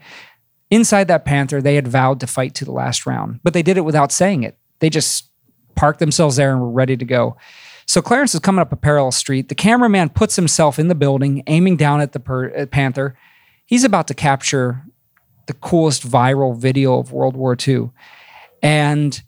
[0.70, 3.76] Inside that Panther, they had vowed to fight to the last round, but they did
[3.76, 4.56] it without saying it.
[4.80, 5.28] They just
[5.74, 7.36] parked themselves there and were ready to go.
[7.86, 9.48] So Clarence is coming up a parallel street.
[9.48, 13.18] The cameraman puts himself in the building, aiming down at the per- Panther.
[13.66, 14.84] He's about to capture
[15.46, 17.90] the coolest viral video of World War II.
[18.62, 19.20] And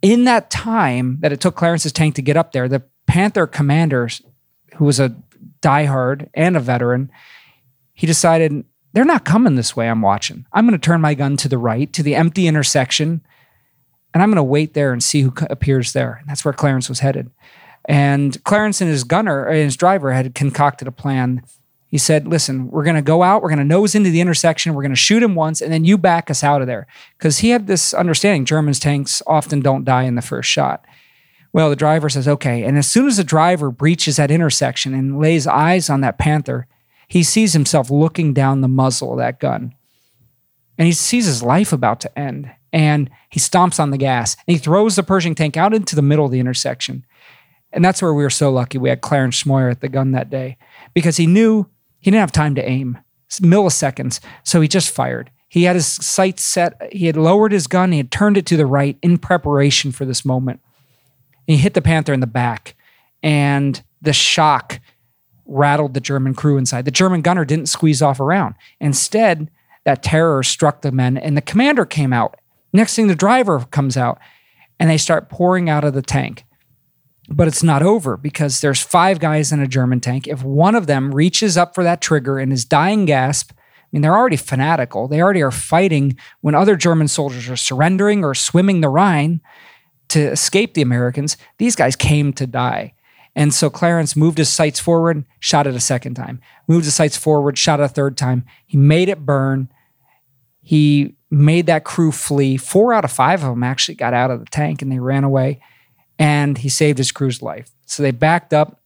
[0.00, 4.08] in that time that it took Clarence's tank to get up there, the Panther commander,
[4.76, 5.14] who was a
[5.60, 7.10] diehard and a veteran,
[7.94, 9.88] he decided they're not coming this way.
[9.88, 10.46] I'm watching.
[10.52, 13.22] I'm going to turn my gun to the right, to the empty intersection,
[14.12, 16.18] and I'm going to wait there and see who appears there.
[16.20, 17.30] And that's where Clarence was headed.
[17.86, 21.42] And Clarence and his gunner and his driver had concocted a plan.
[21.92, 24.72] He said, Listen, we're going to go out, we're going to nose into the intersection,
[24.72, 26.86] we're going to shoot him once, and then you back us out of there.
[27.18, 30.86] Because he had this understanding Germans' tanks often don't die in the first shot.
[31.52, 32.64] Well, the driver says, Okay.
[32.64, 36.66] And as soon as the driver breaches that intersection and lays eyes on that Panther,
[37.08, 39.74] he sees himself looking down the muzzle of that gun.
[40.78, 42.50] And he sees his life about to end.
[42.72, 46.00] And he stomps on the gas and he throws the Pershing tank out into the
[46.00, 47.04] middle of the intersection.
[47.70, 48.78] And that's where we were so lucky.
[48.78, 50.56] We had Clarence Smoyer at the gun that day
[50.94, 51.68] because he knew
[52.02, 52.98] he didn't have time to aim,
[53.40, 54.20] milliseconds.
[54.44, 55.30] So he just fired.
[55.48, 56.74] He had his sights set.
[56.92, 57.92] He had lowered his gun.
[57.92, 60.60] He had turned it to the right in preparation for this moment.
[61.46, 62.74] He hit the Panther in the back.
[63.22, 64.80] And the shock
[65.46, 66.84] rattled the German crew inside.
[66.84, 68.54] The German gunner didn't squeeze off around.
[68.80, 69.50] Instead,
[69.84, 72.36] that terror struck the men, and the commander came out.
[72.72, 74.18] Next thing, the driver comes out,
[74.80, 76.44] and they start pouring out of the tank.
[77.34, 80.28] But it's not over because there's five guys in a German tank.
[80.28, 84.02] If one of them reaches up for that trigger in his dying gasp, I mean,
[84.02, 85.08] they're already fanatical.
[85.08, 89.40] They already are fighting when other German soldiers are surrendering or swimming the Rhine
[90.08, 91.36] to escape the Americans.
[91.58, 92.94] These guys came to die.
[93.34, 97.16] And so Clarence moved his sights forward, shot it a second time, moved his sights
[97.16, 98.44] forward, shot it a third time.
[98.66, 99.70] He made it burn.
[100.60, 102.58] He made that crew flee.
[102.58, 105.24] Four out of five of them actually got out of the tank and they ran
[105.24, 105.60] away
[106.22, 107.68] and he saved his crew's life.
[107.84, 108.80] So they backed up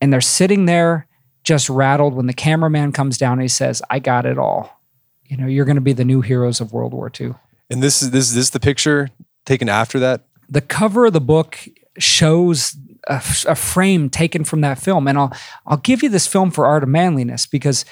[0.00, 1.06] and they're sitting there
[1.44, 4.80] just rattled when the cameraman comes down and he says, I got it all.
[5.26, 7.34] You know, you're going to be the new heroes of World War II.
[7.68, 9.10] And this is this, this the picture
[9.44, 10.22] taken after that?
[10.48, 11.58] The cover of the book
[11.98, 12.74] shows
[13.08, 15.06] a, a, frame taken from that film.
[15.08, 15.32] And I'll
[15.66, 17.84] I'll give you this film for Art of Manliness because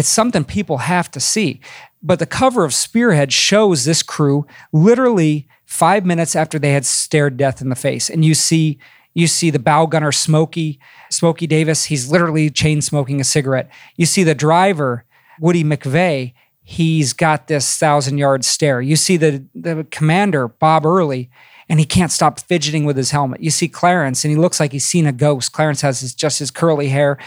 [0.00, 1.60] it's something people have to see.
[2.02, 7.36] But the cover of Spearhead shows this crew literally five minutes after they had stared
[7.36, 8.10] death in the face.
[8.10, 8.78] And you see
[9.12, 10.78] you see the bow gunner Smokey,
[11.10, 13.68] Smokey Davis, he's literally chain smoking a cigarette.
[13.96, 15.04] You see the driver,
[15.40, 16.32] Woody McVeigh,
[16.62, 18.80] he's got this thousand yard stare.
[18.80, 21.28] You see the, the commander, Bob Early,
[21.68, 23.42] and he can't stop fidgeting with his helmet.
[23.42, 25.52] You see Clarence, and he looks like he's seen a ghost.
[25.52, 27.18] Clarence has his, just his curly hair.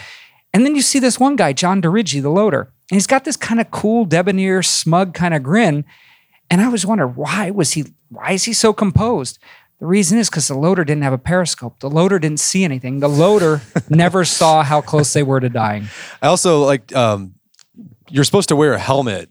[0.54, 3.36] And then you see this one guy, John DeRiggi, the loader, and he's got this
[3.36, 5.84] kind of cool, debonair, smug kind of grin.
[6.48, 9.38] And I was wondering why was he why is he so composed?
[9.80, 11.80] The reason is because the loader didn't have a periscope.
[11.80, 13.00] The loader didn't see anything.
[13.00, 15.88] The loader never saw how close they were to dying.
[16.22, 17.34] I also like um,
[18.08, 19.30] you're supposed to wear a helmet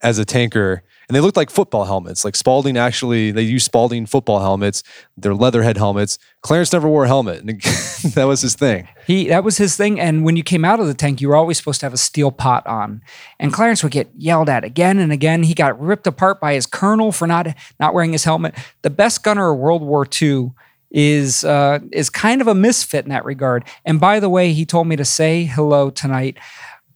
[0.00, 2.24] as a tanker and they looked like football helmets.
[2.24, 4.82] Like Spalding actually, they used Spalding football helmets.
[5.16, 6.18] They're leatherhead helmets.
[6.42, 7.60] Clarence never wore a helmet, and
[8.14, 8.88] that was his thing.
[9.06, 9.98] He that was his thing.
[9.98, 11.98] And when you came out of the tank, you were always supposed to have a
[11.98, 13.00] steel pot on.
[13.40, 15.42] And Clarence would get yelled at again and again.
[15.42, 17.48] He got ripped apart by his colonel for not
[17.80, 18.54] not wearing his helmet.
[18.82, 20.52] The best gunner of World War II
[20.90, 23.64] is uh, is kind of a misfit in that regard.
[23.84, 26.38] And by the way, he told me to say hello tonight.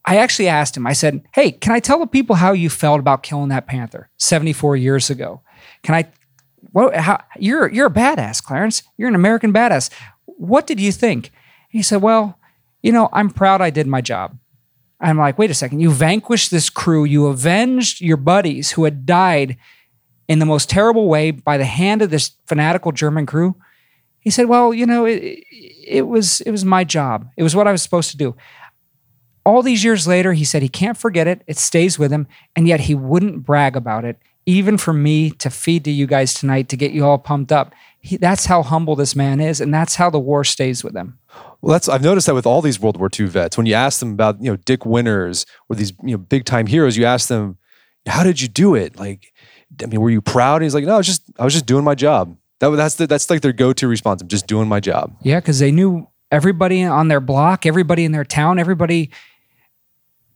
[0.05, 3.00] I actually asked him, I said, Hey, can I tell the people how you felt
[3.00, 5.42] about killing that panther 74 years ago?
[5.82, 6.11] Can I,
[6.72, 8.82] what, how, you're, you're a badass, Clarence.
[8.96, 9.90] You're an American badass.
[10.24, 11.30] What did you think?
[11.72, 12.38] he said, Well,
[12.82, 14.36] you know, I'm proud I did my job.
[15.00, 15.80] I'm like, wait a second.
[15.80, 17.05] You vanquished this crew.
[17.05, 19.57] You avenged your buddies who had died
[20.28, 23.57] in the most terrible way by the hand of this fanatical German crew.
[24.20, 27.28] He said, "Well, you know, it, it was it was my job.
[27.36, 28.36] It was what I was supposed to do
[29.45, 31.43] all these years later, he said he can't forget it.
[31.47, 32.26] It stays with him.
[32.55, 36.34] And yet he wouldn't brag about it, even for me to feed to you guys
[36.34, 37.72] tonight to get you all pumped up.
[38.01, 39.61] He, that's how humble this man is.
[39.61, 41.18] And that's how the war stays with him.
[41.61, 43.57] Well, that's I've noticed that with all these World War II vets.
[43.57, 46.66] When you ask them about, you know, Dick Winters or these, you know, big time
[46.66, 47.59] heroes, you ask them,
[48.07, 48.99] how did you do it?
[48.99, 49.32] Like,
[49.82, 50.57] I mean, were you proud?
[50.57, 52.36] And he's like, no, I was just, I was just doing my job.
[52.59, 54.22] That, that's the, that's like their go-to response.
[54.22, 55.16] I'm just doing my job.
[55.22, 59.11] Yeah, because they knew everybody on their block, everybody in their town, everybody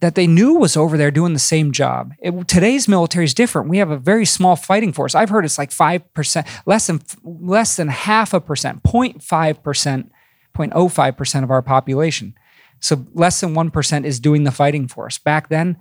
[0.00, 2.12] that they knew was over there doing the same job.
[2.20, 3.68] It, today's military is different.
[3.68, 5.14] We have a very small fighting force.
[5.14, 10.10] I've heard it's like 5%, less than less than half a percent, 0.5%,
[10.54, 12.34] 0.05% of our population.
[12.80, 15.18] So less than 1% is doing the fighting force.
[15.18, 15.78] Back then,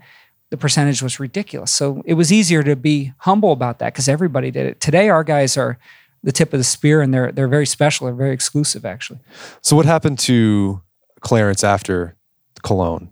[0.50, 1.72] the percentage was ridiculous.
[1.72, 4.80] So it was easier to be humble about that because everybody did it.
[4.80, 5.78] Today our guys are
[6.24, 9.20] the tip of the spear and they're they're very special, they're very exclusive actually.
[9.62, 10.82] So what happened to
[11.20, 12.16] Clarence after
[12.64, 13.12] Cologne?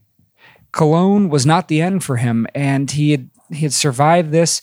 [0.73, 4.61] Cologne was not the end for him, and he had he had survived this.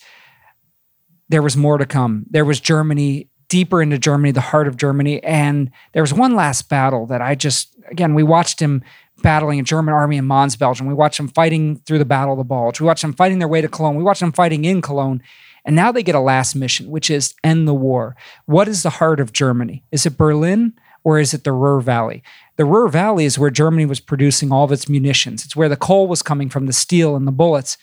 [1.29, 2.27] there was more to come.
[2.29, 5.23] There was Germany, deeper into Germany, the heart of Germany.
[5.23, 8.83] And there was one last battle that I just, again, we watched him
[9.23, 10.87] battling a German army in Mons, Belgium.
[10.87, 12.81] We watched them fighting through the Battle of the Bulge.
[12.81, 13.97] We watched them fighting their way to Cologne.
[13.97, 15.23] We watched them fighting in Cologne.
[15.65, 18.17] And now they get a last mission, which is end the war.
[18.47, 19.85] What is the heart of Germany?
[19.93, 20.73] Is it Berlin
[21.05, 22.23] or is it the Ruhr Valley?
[22.61, 25.47] The Ruhr Valley is where Germany was producing all of its munitions.
[25.47, 27.79] It's where the coal was coming from, the steel and the bullets.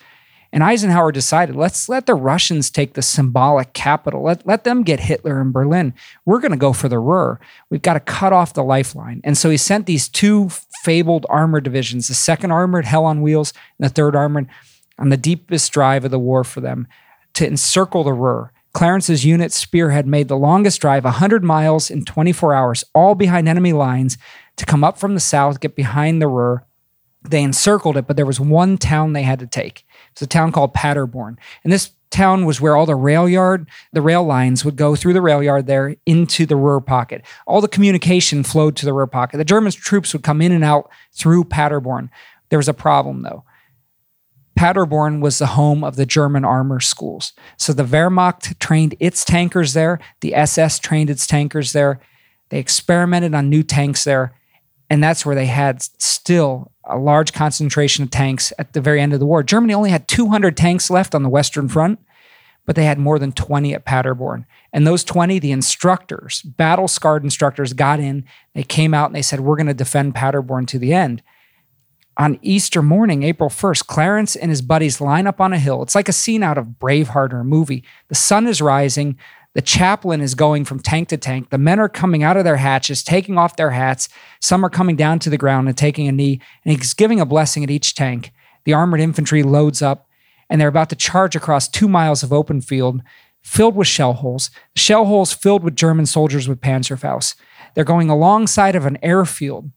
[0.53, 4.21] And Eisenhower decided, let's let the Russians take the symbolic capital.
[4.21, 5.95] Let, let them get Hitler in Berlin.
[6.25, 7.39] We're going to go for the Ruhr.
[7.71, 9.19] We've got to cut off the lifeline.
[9.23, 10.49] And so he sent these two
[10.84, 14.47] fabled armored divisions, the second armored Hell on Wheels and the third armored
[14.99, 16.88] on the deepest drive of the war for them
[17.34, 18.53] to encircle the Ruhr.
[18.78, 23.73] Clarence's unit Spearhead made the longest drive, 100 miles in 24 hours, all behind enemy
[23.73, 24.19] lines,
[24.55, 26.63] to come up from the south, get behind the Ruhr.
[27.28, 29.84] They encircled it, but there was one town they had to take.
[30.11, 31.39] It's a town called Paderborn.
[31.63, 35.13] And this town was where all the rail yard, the rail lines would go through
[35.13, 37.23] the rail yard there into the Ruhr pocket.
[37.47, 39.38] All the communication flowed to the Ruhr pocket.
[39.38, 42.11] The German troops would come in and out through Paderborn.
[42.49, 43.43] There was a problem though.
[44.58, 47.34] Paderborn was the home of the German armor schools.
[47.58, 51.99] So the Wehrmacht trained its tankers there, the SS trained its tankers there.
[52.49, 54.34] They experimented on new tanks there,
[54.89, 59.14] and that's where they had still a large concentration of tanks at the very end
[59.14, 59.43] of the war.
[59.43, 61.99] Germany only had 200 tanks left on the Western Front,
[62.66, 64.45] but they had more than 20 at Paderborn.
[64.74, 68.26] And those 20, the instructors, battle scarred instructors, got in.
[68.53, 71.22] They came out and they said, We're going to defend Paderborn to the end
[72.18, 75.84] on Easter morning, April 1st, Clarence and his buddies line up on a hill.
[75.84, 77.84] It's like a scene out of Braveheart or a movie.
[78.07, 79.18] The sun is rising.
[79.53, 81.51] The chaplain is going from tank to tank.
[81.51, 84.09] The men are coming out of their hatches, taking off their hats.
[84.41, 87.26] Some are coming down to the ground and taking a knee, and he's giving a
[87.26, 88.32] blessing at each tank.
[88.65, 90.07] The armored infantry loads up,
[90.49, 93.01] and they're about to charge across two miles of open field
[93.41, 94.51] filled with shell holes.
[94.76, 97.36] Shell holes filled with German soldiers with Panzerfaust.
[97.74, 99.72] They're going alongside of an airfield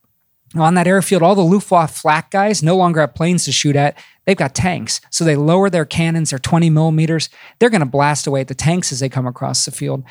[0.57, 3.96] on that airfield, all the Luftwaffe flak guys no longer have planes to shoot at.
[4.24, 5.01] They've got tanks.
[5.11, 7.28] So they lower their cannons, their 20 millimeters.
[7.59, 10.03] They're going to blast away at the tanks as they come across the field.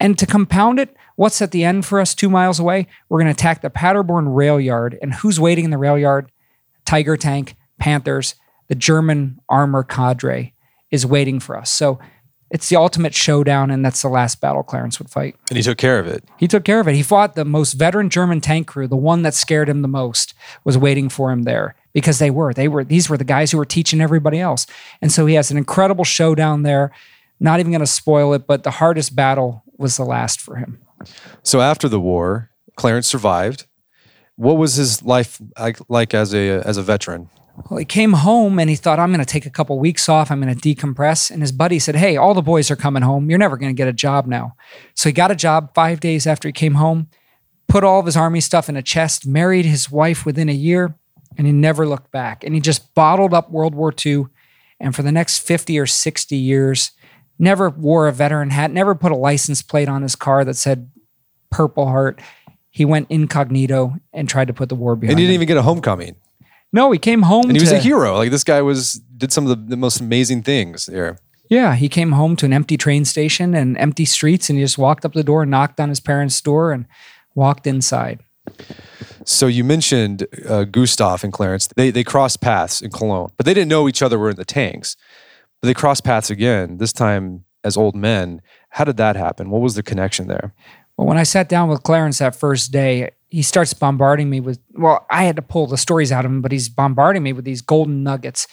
[0.00, 2.86] And to compound it, what's at the end for us two miles away?
[3.08, 4.96] We're going to attack the Paderborn rail yard.
[5.02, 6.30] And who's waiting in the rail yard?
[6.84, 8.36] Tiger tank, Panthers,
[8.68, 10.54] the German armor cadre
[10.90, 11.70] is waiting for us.
[11.70, 11.98] So
[12.50, 15.36] it's the ultimate showdown, and that's the last battle Clarence would fight.
[15.50, 16.24] And he took care of it.
[16.38, 16.94] He took care of it.
[16.94, 20.34] He fought the most veteran German tank crew, the one that scared him the most,
[20.64, 22.54] was waiting for him there because they were.
[22.54, 24.66] They were these were the guys who were teaching everybody else.
[25.02, 26.90] And so he has an incredible showdown there.
[27.40, 30.80] Not even going to spoil it, but the hardest battle was the last for him.
[31.42, 33.66] So after the war, Clarence survived.
[34.34, 37.28] What was his life like, like as a as a veteran?
[37.68, 40.30] Well, he came home and he thought, I'm going to take a couple weeks off.
[40.30, 41.30] I'm going to decompress.
[41.30, 43.28] And his buddy said, Hey, all the boys are coming home.
[43.28, 44.54] You're never going to get a job now.
[44.94, 47.08] So he got a job five days after he came home,
[47.66, 50.94] put all of his army stuff in a chest, married his wife within a year,
[51.36, 52.44] and he never looked back.
[52.44, 54.26] And he just bottled up World War II.
[54.80, 56.92] And for the next 50 or 60 years,
[57.38, 60.90] never wore a veteran hat, never put a license plate on his car that said
[61.50, 62.20] Purple Heart.
[62.70, 65.12] He went incognito and tried to put the war behind.
[65.12, 65.42] And he didn't him.
[65.42, 66.14] even get a homecoming.
[66.72, 67.44] No, he came home.
[67.44, 68.16] And he was to, a hero.
[68.16, 71.18] Like this guy was did some of the, the most amazing things there.
[71.48, 74.76] Yeah, he came home to an empty train station and empty streets, and he just
[74.76, 76.86] walked up the door, and knocked on his parents' door, and
[77.34, 78.20] walked inside.
[79.24, 81.68] So you mentioned uh, Gustav and Clarence.
[81.76, 84.44] They they crossed paths in Cologne, but they didn't know each other were in the
[84.44, 84.96] tanks.
[85.60, 86.76] But they crossed paths again.
[86.76, 88.40] This time as old men.
[88.70, 89.50] How did that happen?
[89.50, 90.54] What was the connection there?
[90.96, 94.58] Well, when I sat down with Clarence that first day, he starts bombarding me with
[94.72, 97.44] well i had to pull the stories out of him but he's bombarding me with
[97.44, 98.46] these golden nuggets.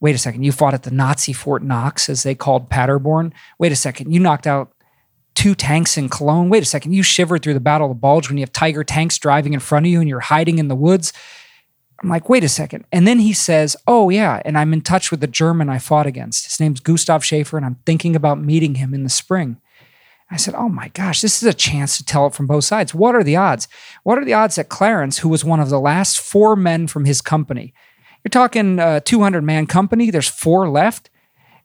[0.00, 3.32] Wait a second you fought at the nazi fort knox as they called paderborn?
[3.58, 4.72] Wait a second you knocked out
[5.34, 6.48] two tanks in cologne?
[6.48, 8.84] Wait a second you shivered through the battle of the bulge when you have tiger
[8.84, 11.12] tanks driving in front of you and you're hiding in the woods?
[12.02, 12.84] I'm like wait a second.
[12.92, 16.06] And then he says oh yeah and i'm in touch with the german i fought
[16.06, 16.46] against.
[16.46, 19.60] His name's gustav schaefer and i'm thinking about meeting him in the spring
[20.30, 22.94] I said, Oh my gosh, this is a chance to tell it from both sides.
[22.94, 23.66] What are the odds?
[24.02, 27.04] What are the odds that Clarence, who was one of the last four men from
[27.04, 27.72] his company,
[28.24, 31.10] you're talking uh, a 200 man company, there's four left.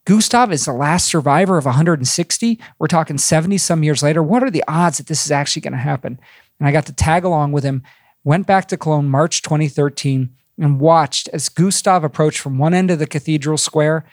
[0.05, 2.59] Gustav is the last survivor of 160.
[2.78, 4.22] We're talking 70 some years later.
[4.22, 6.20] What are the odds that this is actually going to happen?
[6.59, 7.84] And I got to tag along with him,
[8.24, 12.99] went back to Cologne March 2013, and watched as Gustav approached from one end of
[12.99, 14.05] the cathedral square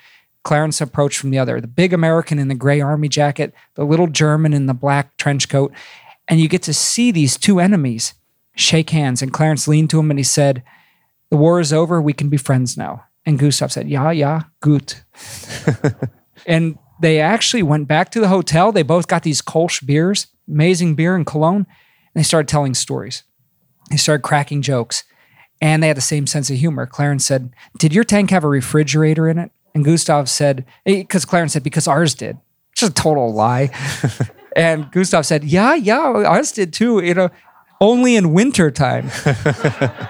[0.43, 1.61] Clarence approached from the other.
[1.61, 5.49] The big American in the gray army jacket, the little German in the black trench
[5.49, 5.73] coat.
[6.29, 8.15] And you get to see these two enemies
[8.55, 9.23] shake hands.
[9.23, 10.63] And Clarence leaned to him and he said,
[11.31, 12.01] The war is over.
[12.01, 13.05] We can be friends now.
[13.27, 15.03] And Gustav said, Ja, ja, gut.
[16.47, 18.73] and they actually went back to the hotel.
[18.73, 21.67] They both got these Kolsch beers, amazing beer in Cologne, and
[22.15, 23.25] they started telling stories.
[23.91, 25.05] They started cracking jokes,
[25.61, 26.87] and they had the same sense of humor.
[26.87, 29.51] Clarence said, Did your tank have a refrigerator in it?
[29.75, 32.39] And Gustav said, Because Clarence said, Because ours did.
[32.75, 33.71] Just a total lie.
[34.57, 37.05] and Gustav said, Yeah, yeah, ours did too.
[37.05, 37.31] You know,
[37.81, 39.11] only in wintertime.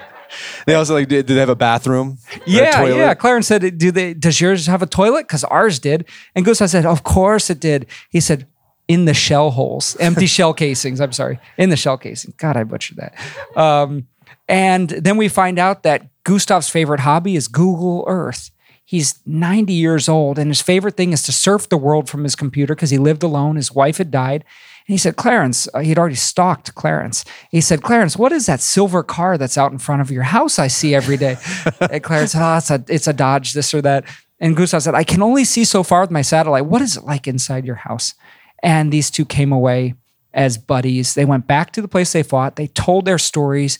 [0.65, 2.17] They also like did, did they have a bathroom?
[2.29, 3.13] or a Yeah, yeah.
[3.13, 4.13] Clarence said, "Do they?
[4.13, 5.27] Does yours have a toilet?
[5.27, 6.05] Because ours did."
[6.35, 8.47] And Gustav said, "Of course it did." He said,
[8.87, 12.33] "In the shell holes, empty shell casings." I'm sorry, in the shell casing.
[12.37, 13.57] God, I butchered that.
[13.57, 14.07] Um,
[14.47, 18.51] and then we find out that Gustav's favorite hobby is Google Earth.
[18.91, 22.35] He's 90 years old, and his favorite thing is to surf the world from his
[22.35, 23.55] computer because he lived alone.
[23.55, 24.43] His wife had died.
[24.85, 27.23] And he said, Clarence, uh, he'd already stalked Clarence.
[27.51, 30.59] He said, Clarence, what is that silver car that's out in front of your house
[30.59, 31.37] I see every day?
[31.79, 34.03] and Clarence said, oh, it's a, it's a Dodge, this or that.
[34.41, 36.65] And Gustav said, I can only see so far with my satellite.
[36.65, 38.13] What is it like inside your house?
[38.61, 39.93] And these two came away
[40.33, 41.13] as buddies.
[41.13, 42.57] They went back to the place they fought.
[42.57, 43.79] They told their stories.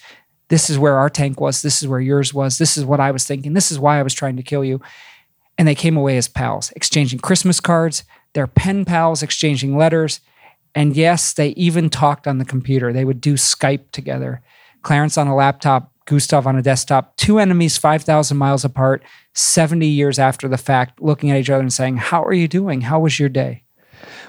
[0.51, 1.61] This is where our tank was.
[1.61, 2.57] This is where yours was.
[2.57, 3.53] This is what I was thinking.
[3.53, 4.81] This is why I was trying to kill you.
[5.57, 8.03] And they came away as pals, exchanging Christmas cards.
[8.33, 10.19] They're pen pals, exchanging letters.
[10.75, 12.91] And yes, they even talked on the computer.
[12.91, 14.41] They would do Skype together.
[14.81, 20.19] Clarence on a laptop, Gustav on a desktop, two enemies 5,000 miles apart, 70 years
[20.19, 22.81] after the fact, looking at each other and saying, How are you doing?
[22.81, 23.63] How was your day?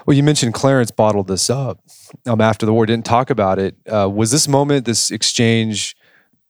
[0.05, 1.81] Well, you mentioned Clarence bottled this up
[2.25, 2.85] um, after the war.
[2.85, 3.75] Didn't talk about it.
[3.85, 5.97] Uh, was this moment, this exchange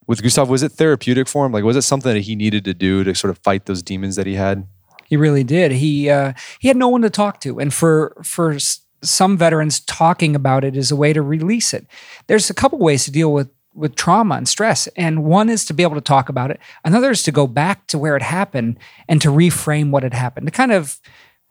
[0.07, 1.51] with Gustav, was it therapeutic for him?
[1.51, 4.15] Like, was it something that he needed to do to sort of fight those demons
[4.15, 4.67] that he had?
[5.05, 5.73] He really did.
[5.73, 8.57] He uh, he had no one to talk to, and for for
[9.01, 11.85] some veterans, talking about it is a way to release it.
[12.27, 15.73] There's a couple ways to deal with with trauma and stress, and one is to
[15.73, 16.59] be able to talk about it.
[16.85, 18.77] Another is to go back to where it happened
[19.07, 20.47] and to reframe what had happened.
[20.47, 20.99] To kind of,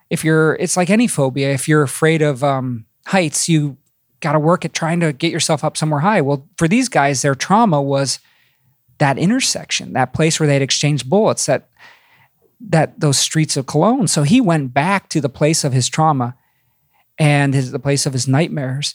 [0.08, 1.52] if you're, it's like any phobia.
[1.52, 3.76] If you're afraid of um, heights, you
[4.20, 6.20] got to work at trying to get yourself up somewhere high.
[6.20, 8.20] Well, for these guys, their trauma was
[9.02, 11.68] that intersection, that place where they'd exchanged bullets, that
[12.60, 14.06] that those streets of Cologne.
[14.06, 16.36] So he went back to the place of his trauma
[17.18, 18.94] and his, the place of his nightmares.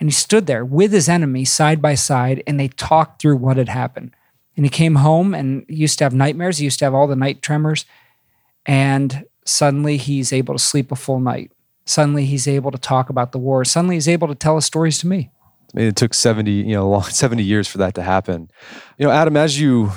[0.00, 3.58] And he stood there with his enemy side by side and they talked through what
[3.58, 4.16] had happened.
[4.56, 6.56] And he came home and used to have nightmares.
[6.56, 7.84] He used to have all the night tremors.
[8.64, 11.52] And suddenly he's able to sleep a full night.
[11.84, 13.66] Suddenly he's able to talk about the war.
[13.66, 15.30] Suddenly he's able to tell his stories to me.
[15.74, 18.50] It took 70, you know, long, 70 years for that to happen.
[18.98, 19.92] You know, Adam, as you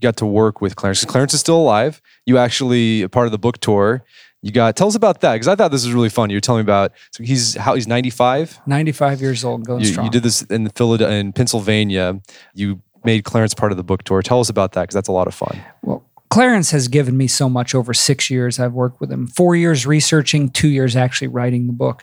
[0.00, 2.00] got to work with clarence Clarence is still alive.
[2.26, 4.04] You actually a part of the book tour.
[4.42, 6.28] You got tell us about that because I thought this was really fun.
[6.28, 8.60] You were telling me about so he's how he's 95.
[8.66, 10.04] 95 years old, going You, strong.
[10.04, 12.20] you did this in the Philadelphia in Pennsylvania.
[12.52, 14.20] You made Clarence part of the book tour.
[14.20, 15.58] Tell us about that because that's a lot of fun.
[15.82, 19.56] Well, Clarence has given me so much over six years I've worked with him, four
[19.56, 22.02] years researching, two years actually writing the book.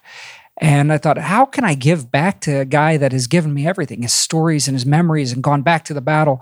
[0.61, 3.67] And I thought, how can I give back to a guy that has given me
[3.67, 6.41] everything, his stories and his memories, and gone back to the battle?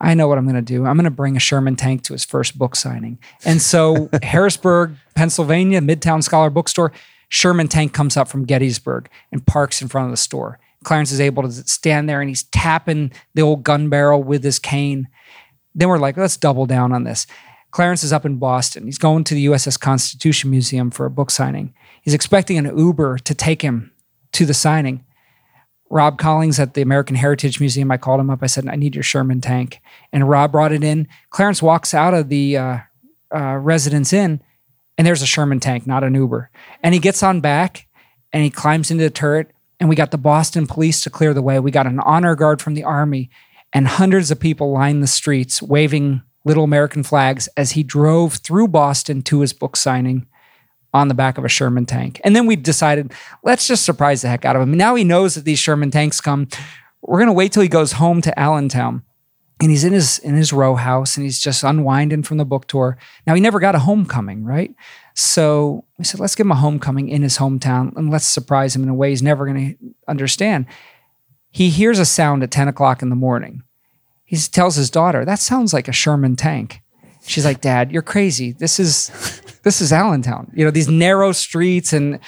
[0.00, 0.86] I know what I'm going to do.
[0.86, 3.18] I'm going to bring a Sherman tank to his first book signing.
[3.44, 6.92] And so, Harrisburg, Pennsylvania, Midtown Scholar Bookstore,
[7.28, 10.60] Sherman tank comes up from Gettysburg and parks in front of the store.
[10.84, 14.58] Clarence is able to stand there and he's tapping the old gun barrel with his
[14.60, 15.08] cane.
[15.74, 17.26] Then we're like, let's double down on this.
[17.72, 18.84] Clarence is up in Boston.
[18.84, 21.74] He's going to the USS Constitution Museum for a book signing.
[22.04, 23.90] He's expecting an Uber to take him
[24.32, 25.04] to the signing.
[25.88, 28.40] Rob Collings at the American Heritage Museum, I called him up.
[28.42, 29.80] I said, I need your Sherman tank.
[30.12, 31.08] And Rob brought it in.
[31.30, 32.78] Clarence walks out of the uh,
[33.34, 34.42] uh, Residence Inn,
[34.98, 36.50] and there's a Sherman tank, not an Uber.
[36.82, 37.86] And he gets on back
[38.32, 39.50] and he climbs into the turret.
[39.80, 41.58] And we got the Boston police to clear the way.
[41.58, 43.30] We got an honor guard from the Army,
[43.72, 48.68] and hundreds of people lined the streets waving little American flags as he drove through
[48.68, 50.26] Boston to his book signing
[50.94, 52.20] on the back of a Sherman tank.
[52.24, 54.72] And then we decided, let's just surprise the heck out of him.
[54.72, 56.48] Now he knows that these Sherman tanks come.
[57.02, 59.02] We're going to wait till he goes home to Allentown.
[59.60, 62.66] And he's in his in his row house and he's just unwinding from the book
[62.66, 62.98] tour.
[63.26, 64.74] Now he never got a homecoming, right?
[65.14, 68.82] So we said, let's give him a homecoming in his hometown and let's surprise him
[68.82, 70.66] in a way he's never going to understand.
[71.50, 73.62] He hears a sound at 10 o'clock in the morning.
[74.24, 76.82] He tells his daughter, that sounds like a Sherman tank.
[77.26, 78.52] She's like, Dad, you're crazy.
[78.52, 80.52] This is this is Allentown.
[80.54, 82.20] You know, these narrow streets and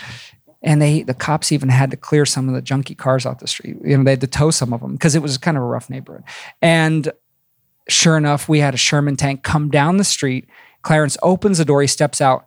[0.63, 3.47] and they the cops even had to clear some of the junky cars off the
[3.47, 3.77] street.
[3.85, 5.67] You know, they had to tow some of them because it was kind of a
[5.67, 6.25] rough neighborhood.
[6.63, 7.13] And
[7.89, 10.49] sure enough, we had a Sherman tank come down the street.
[10.83, 12.47] Clarence opens the door, he steps out.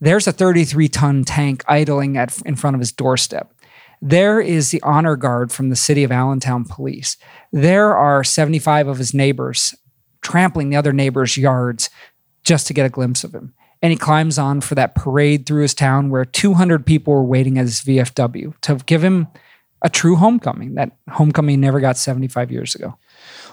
[0.00, 3.52] There's a 33 ton tank idling at in front of his doorstep.
[4.00, 7.16] There is the honor guard from the city of Allentown police.
[7.52, 9.76] There are 75 of his neighbors
[10.22, 11.90] trampling the other neighbors' yards
[12.44, 13.54] just to get a glimpse of him.
[13.82, 17.58] and he climbs on for that parade through his town where 200 people were waiting
[17.58, 19.26] at his VFW to give him
[19.82, 20.76] a true homecoming.
[20.76, 22.96] That homecoming never got 75 years ago.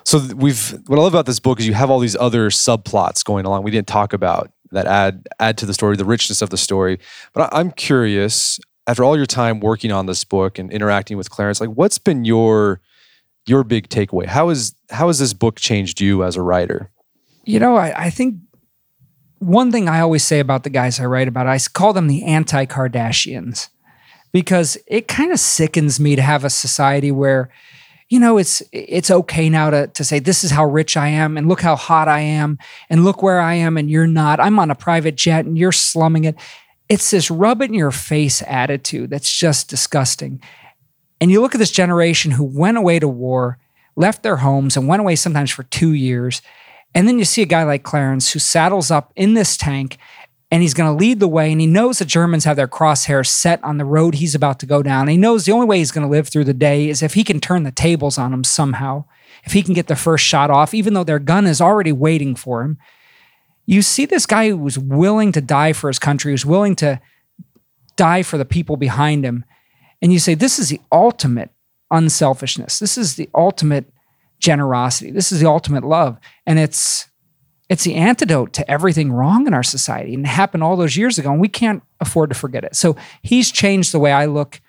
[0.03, 3.26] So we've what I love about this book is you have all these other subplots
[3.26, 3.63] going along.
[3.63, 6.99] We didn't talk about that add add to the story, the richness of the story.
[7.34, 11.32] But I, I'm curious, after all your time working on this book and interacting with
[11.32, 12.82] Clarence, like what's been your
[13.50, 14.26] your big takeaway?
[14.26, 16.91] How is how has this book changed you as a writer?
[17.43, 18.36] You know, I, I think
[19.39, 22.24] one thing I always say about the guys I write about, I call them the
[22.24, 23.70] anti Kardashians
[24.32, 27.50] because it kind of sickens me to have a society where
[28.10, 31.38] you know it's it's okay now to to say this is how rich I am
[31.38, 32.58] and look how hot I am
[32.89, 34.39] and look where I am and you're not.
[34.39, 36.36] I'm on a private jet and you're slumming it.
[36.88, 40.41] It's this rub it in your face attitude that's just disgusting.
[41.22, 43.57] And you look at this generation who went away to war,
[43.95, 46.41] left their homes and went away sometimes for 2 years.
[46.95, 49.97] And then you see a guy like Clarence who saddles up in this tank
[50.51, 51.51] and he's going to lead the way.
[51.51, 54.65] And he knows the Germans have their crosshairs set on the road he's about to
[54.65, 55.01] go down.
[55.01, 57.13] And he knows the only way he's going to live through the day is if
[57.13, 59.05] he can turn the tables on them somehow,
[59.43, 62.36] if he can get the first shot off, even though their gun is already waiting
[62.36, 62.80] for him.
[63.65, 66.99] You see this guy who was willing to die for his country, who's willing to
[67.95, 69.45] die for the people behind him.
[70.02, 71.52] And you say, this is the ultimate
[71.91, 72.80] unselfishness.
[72.80, 73.91] This is the ultimate
[74.39, 75.12] generosity.
[75.12, 76.18] This is the ultimate love.
[76.45, 77.10] And it's
[77.70, 81.18] it's the antidote to everything wrong in our society and it happened all those years
[81.20, 84.60] ago and we can't afford to forget it so he's changed the way i look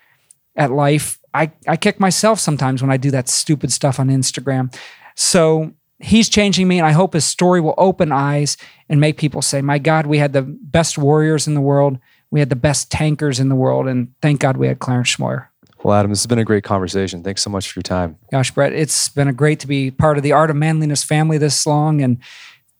[0.55, 4.73] at life i, I kick myself sometimes when i do that stupid stuff on instagram
[5.15, 8.55] so he's changing me and i hope his story will open eyes
[8.87, 11.97] and make people say my god we had the best warriors in the world
[12.31, 15.47] we had the best tankers in the world and thank god we had clarence Smoyer
[15.83, 17.23] well, Adam, this has been a great conversation.
[17.23, 18.15] Thanks so much for your time.
[18.31, 21.39] Gosh, Brett, it's been a great to be part of the Art of Manliness family
[21.39, 22.03] this long.
[22.03, 22.19] And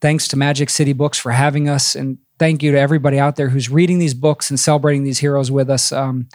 [0.01, 1.95] Thanks to Magic City Books for having us.
[1.95, 5.51] And thank you to everybody out there who's reading these books and celebrating these heroes
[5.51, 5.91] with us.
[5.91, 6.27] Um,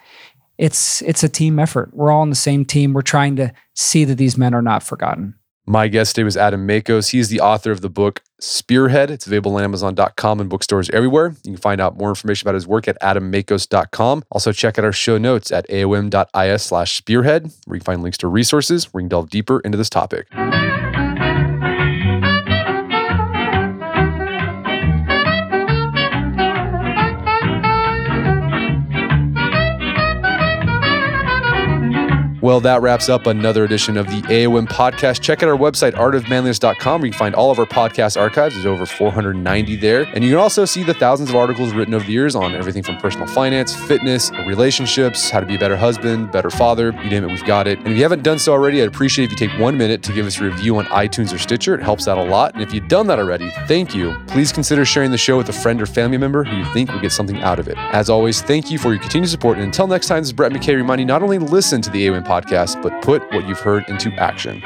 [0.57, 1.91] it's it's a team effort.
[1.93, 2.93] We're all on the same team.
[2.93, 5.35] We're trying to see that these men are not forgotten.
[5.69, 7.11] My guest today was Adam Makos.
[7.11, 9.11] He's the author of the book Spearhead.
[9.11, 11.35] It's available on Amazon.com and bookstores everywhere.
[11.43, 14.23] You can find out more information about his work at adammakos.com.
[14.31, 18.19] Also, check out our show notes at aom.is slash spearhead, where you can find links
[18.19, 20.29] to resources where you can delve deeper into this topic.
[32.47, 35.21] Well, that wraps up another edition of the AOM podcast.
[35.21, 38.55] Check out our website, artofmanliness.com, where you can find all of our podcast archives.
[38.55, 40.03] There's over 490 there.
[40.15, 42.85] And you can also see the thousands of articles written over the years on everything
[42.85, 47.25] from personal finance, fitness, relationships, how to be a better husband, better father, you name
[47.25, 47.81] it, we've got it.
[47.81, 50.13] And if you haven't done so already, I'd appreciate if you take one minute to
[50.13, 51.75] give us a review on iTunes or Stitcher.
[51.75, 52.55] It helps out a lot.
[52.55, 54.17] And if you've done that already, thank you.
[54.29, 57.03] Please consider sharing the show with a friend or family member who you think would
[57.03, 57.77] get something out of it.
[57.77, 59.57] As always, thank you for your continued support.
[59.57, 62.07] And until next time, this is Brett McKay reminding you not only listen to the
[62.07, 64.63] AOM podcast, podcast, but put what you've heard into action.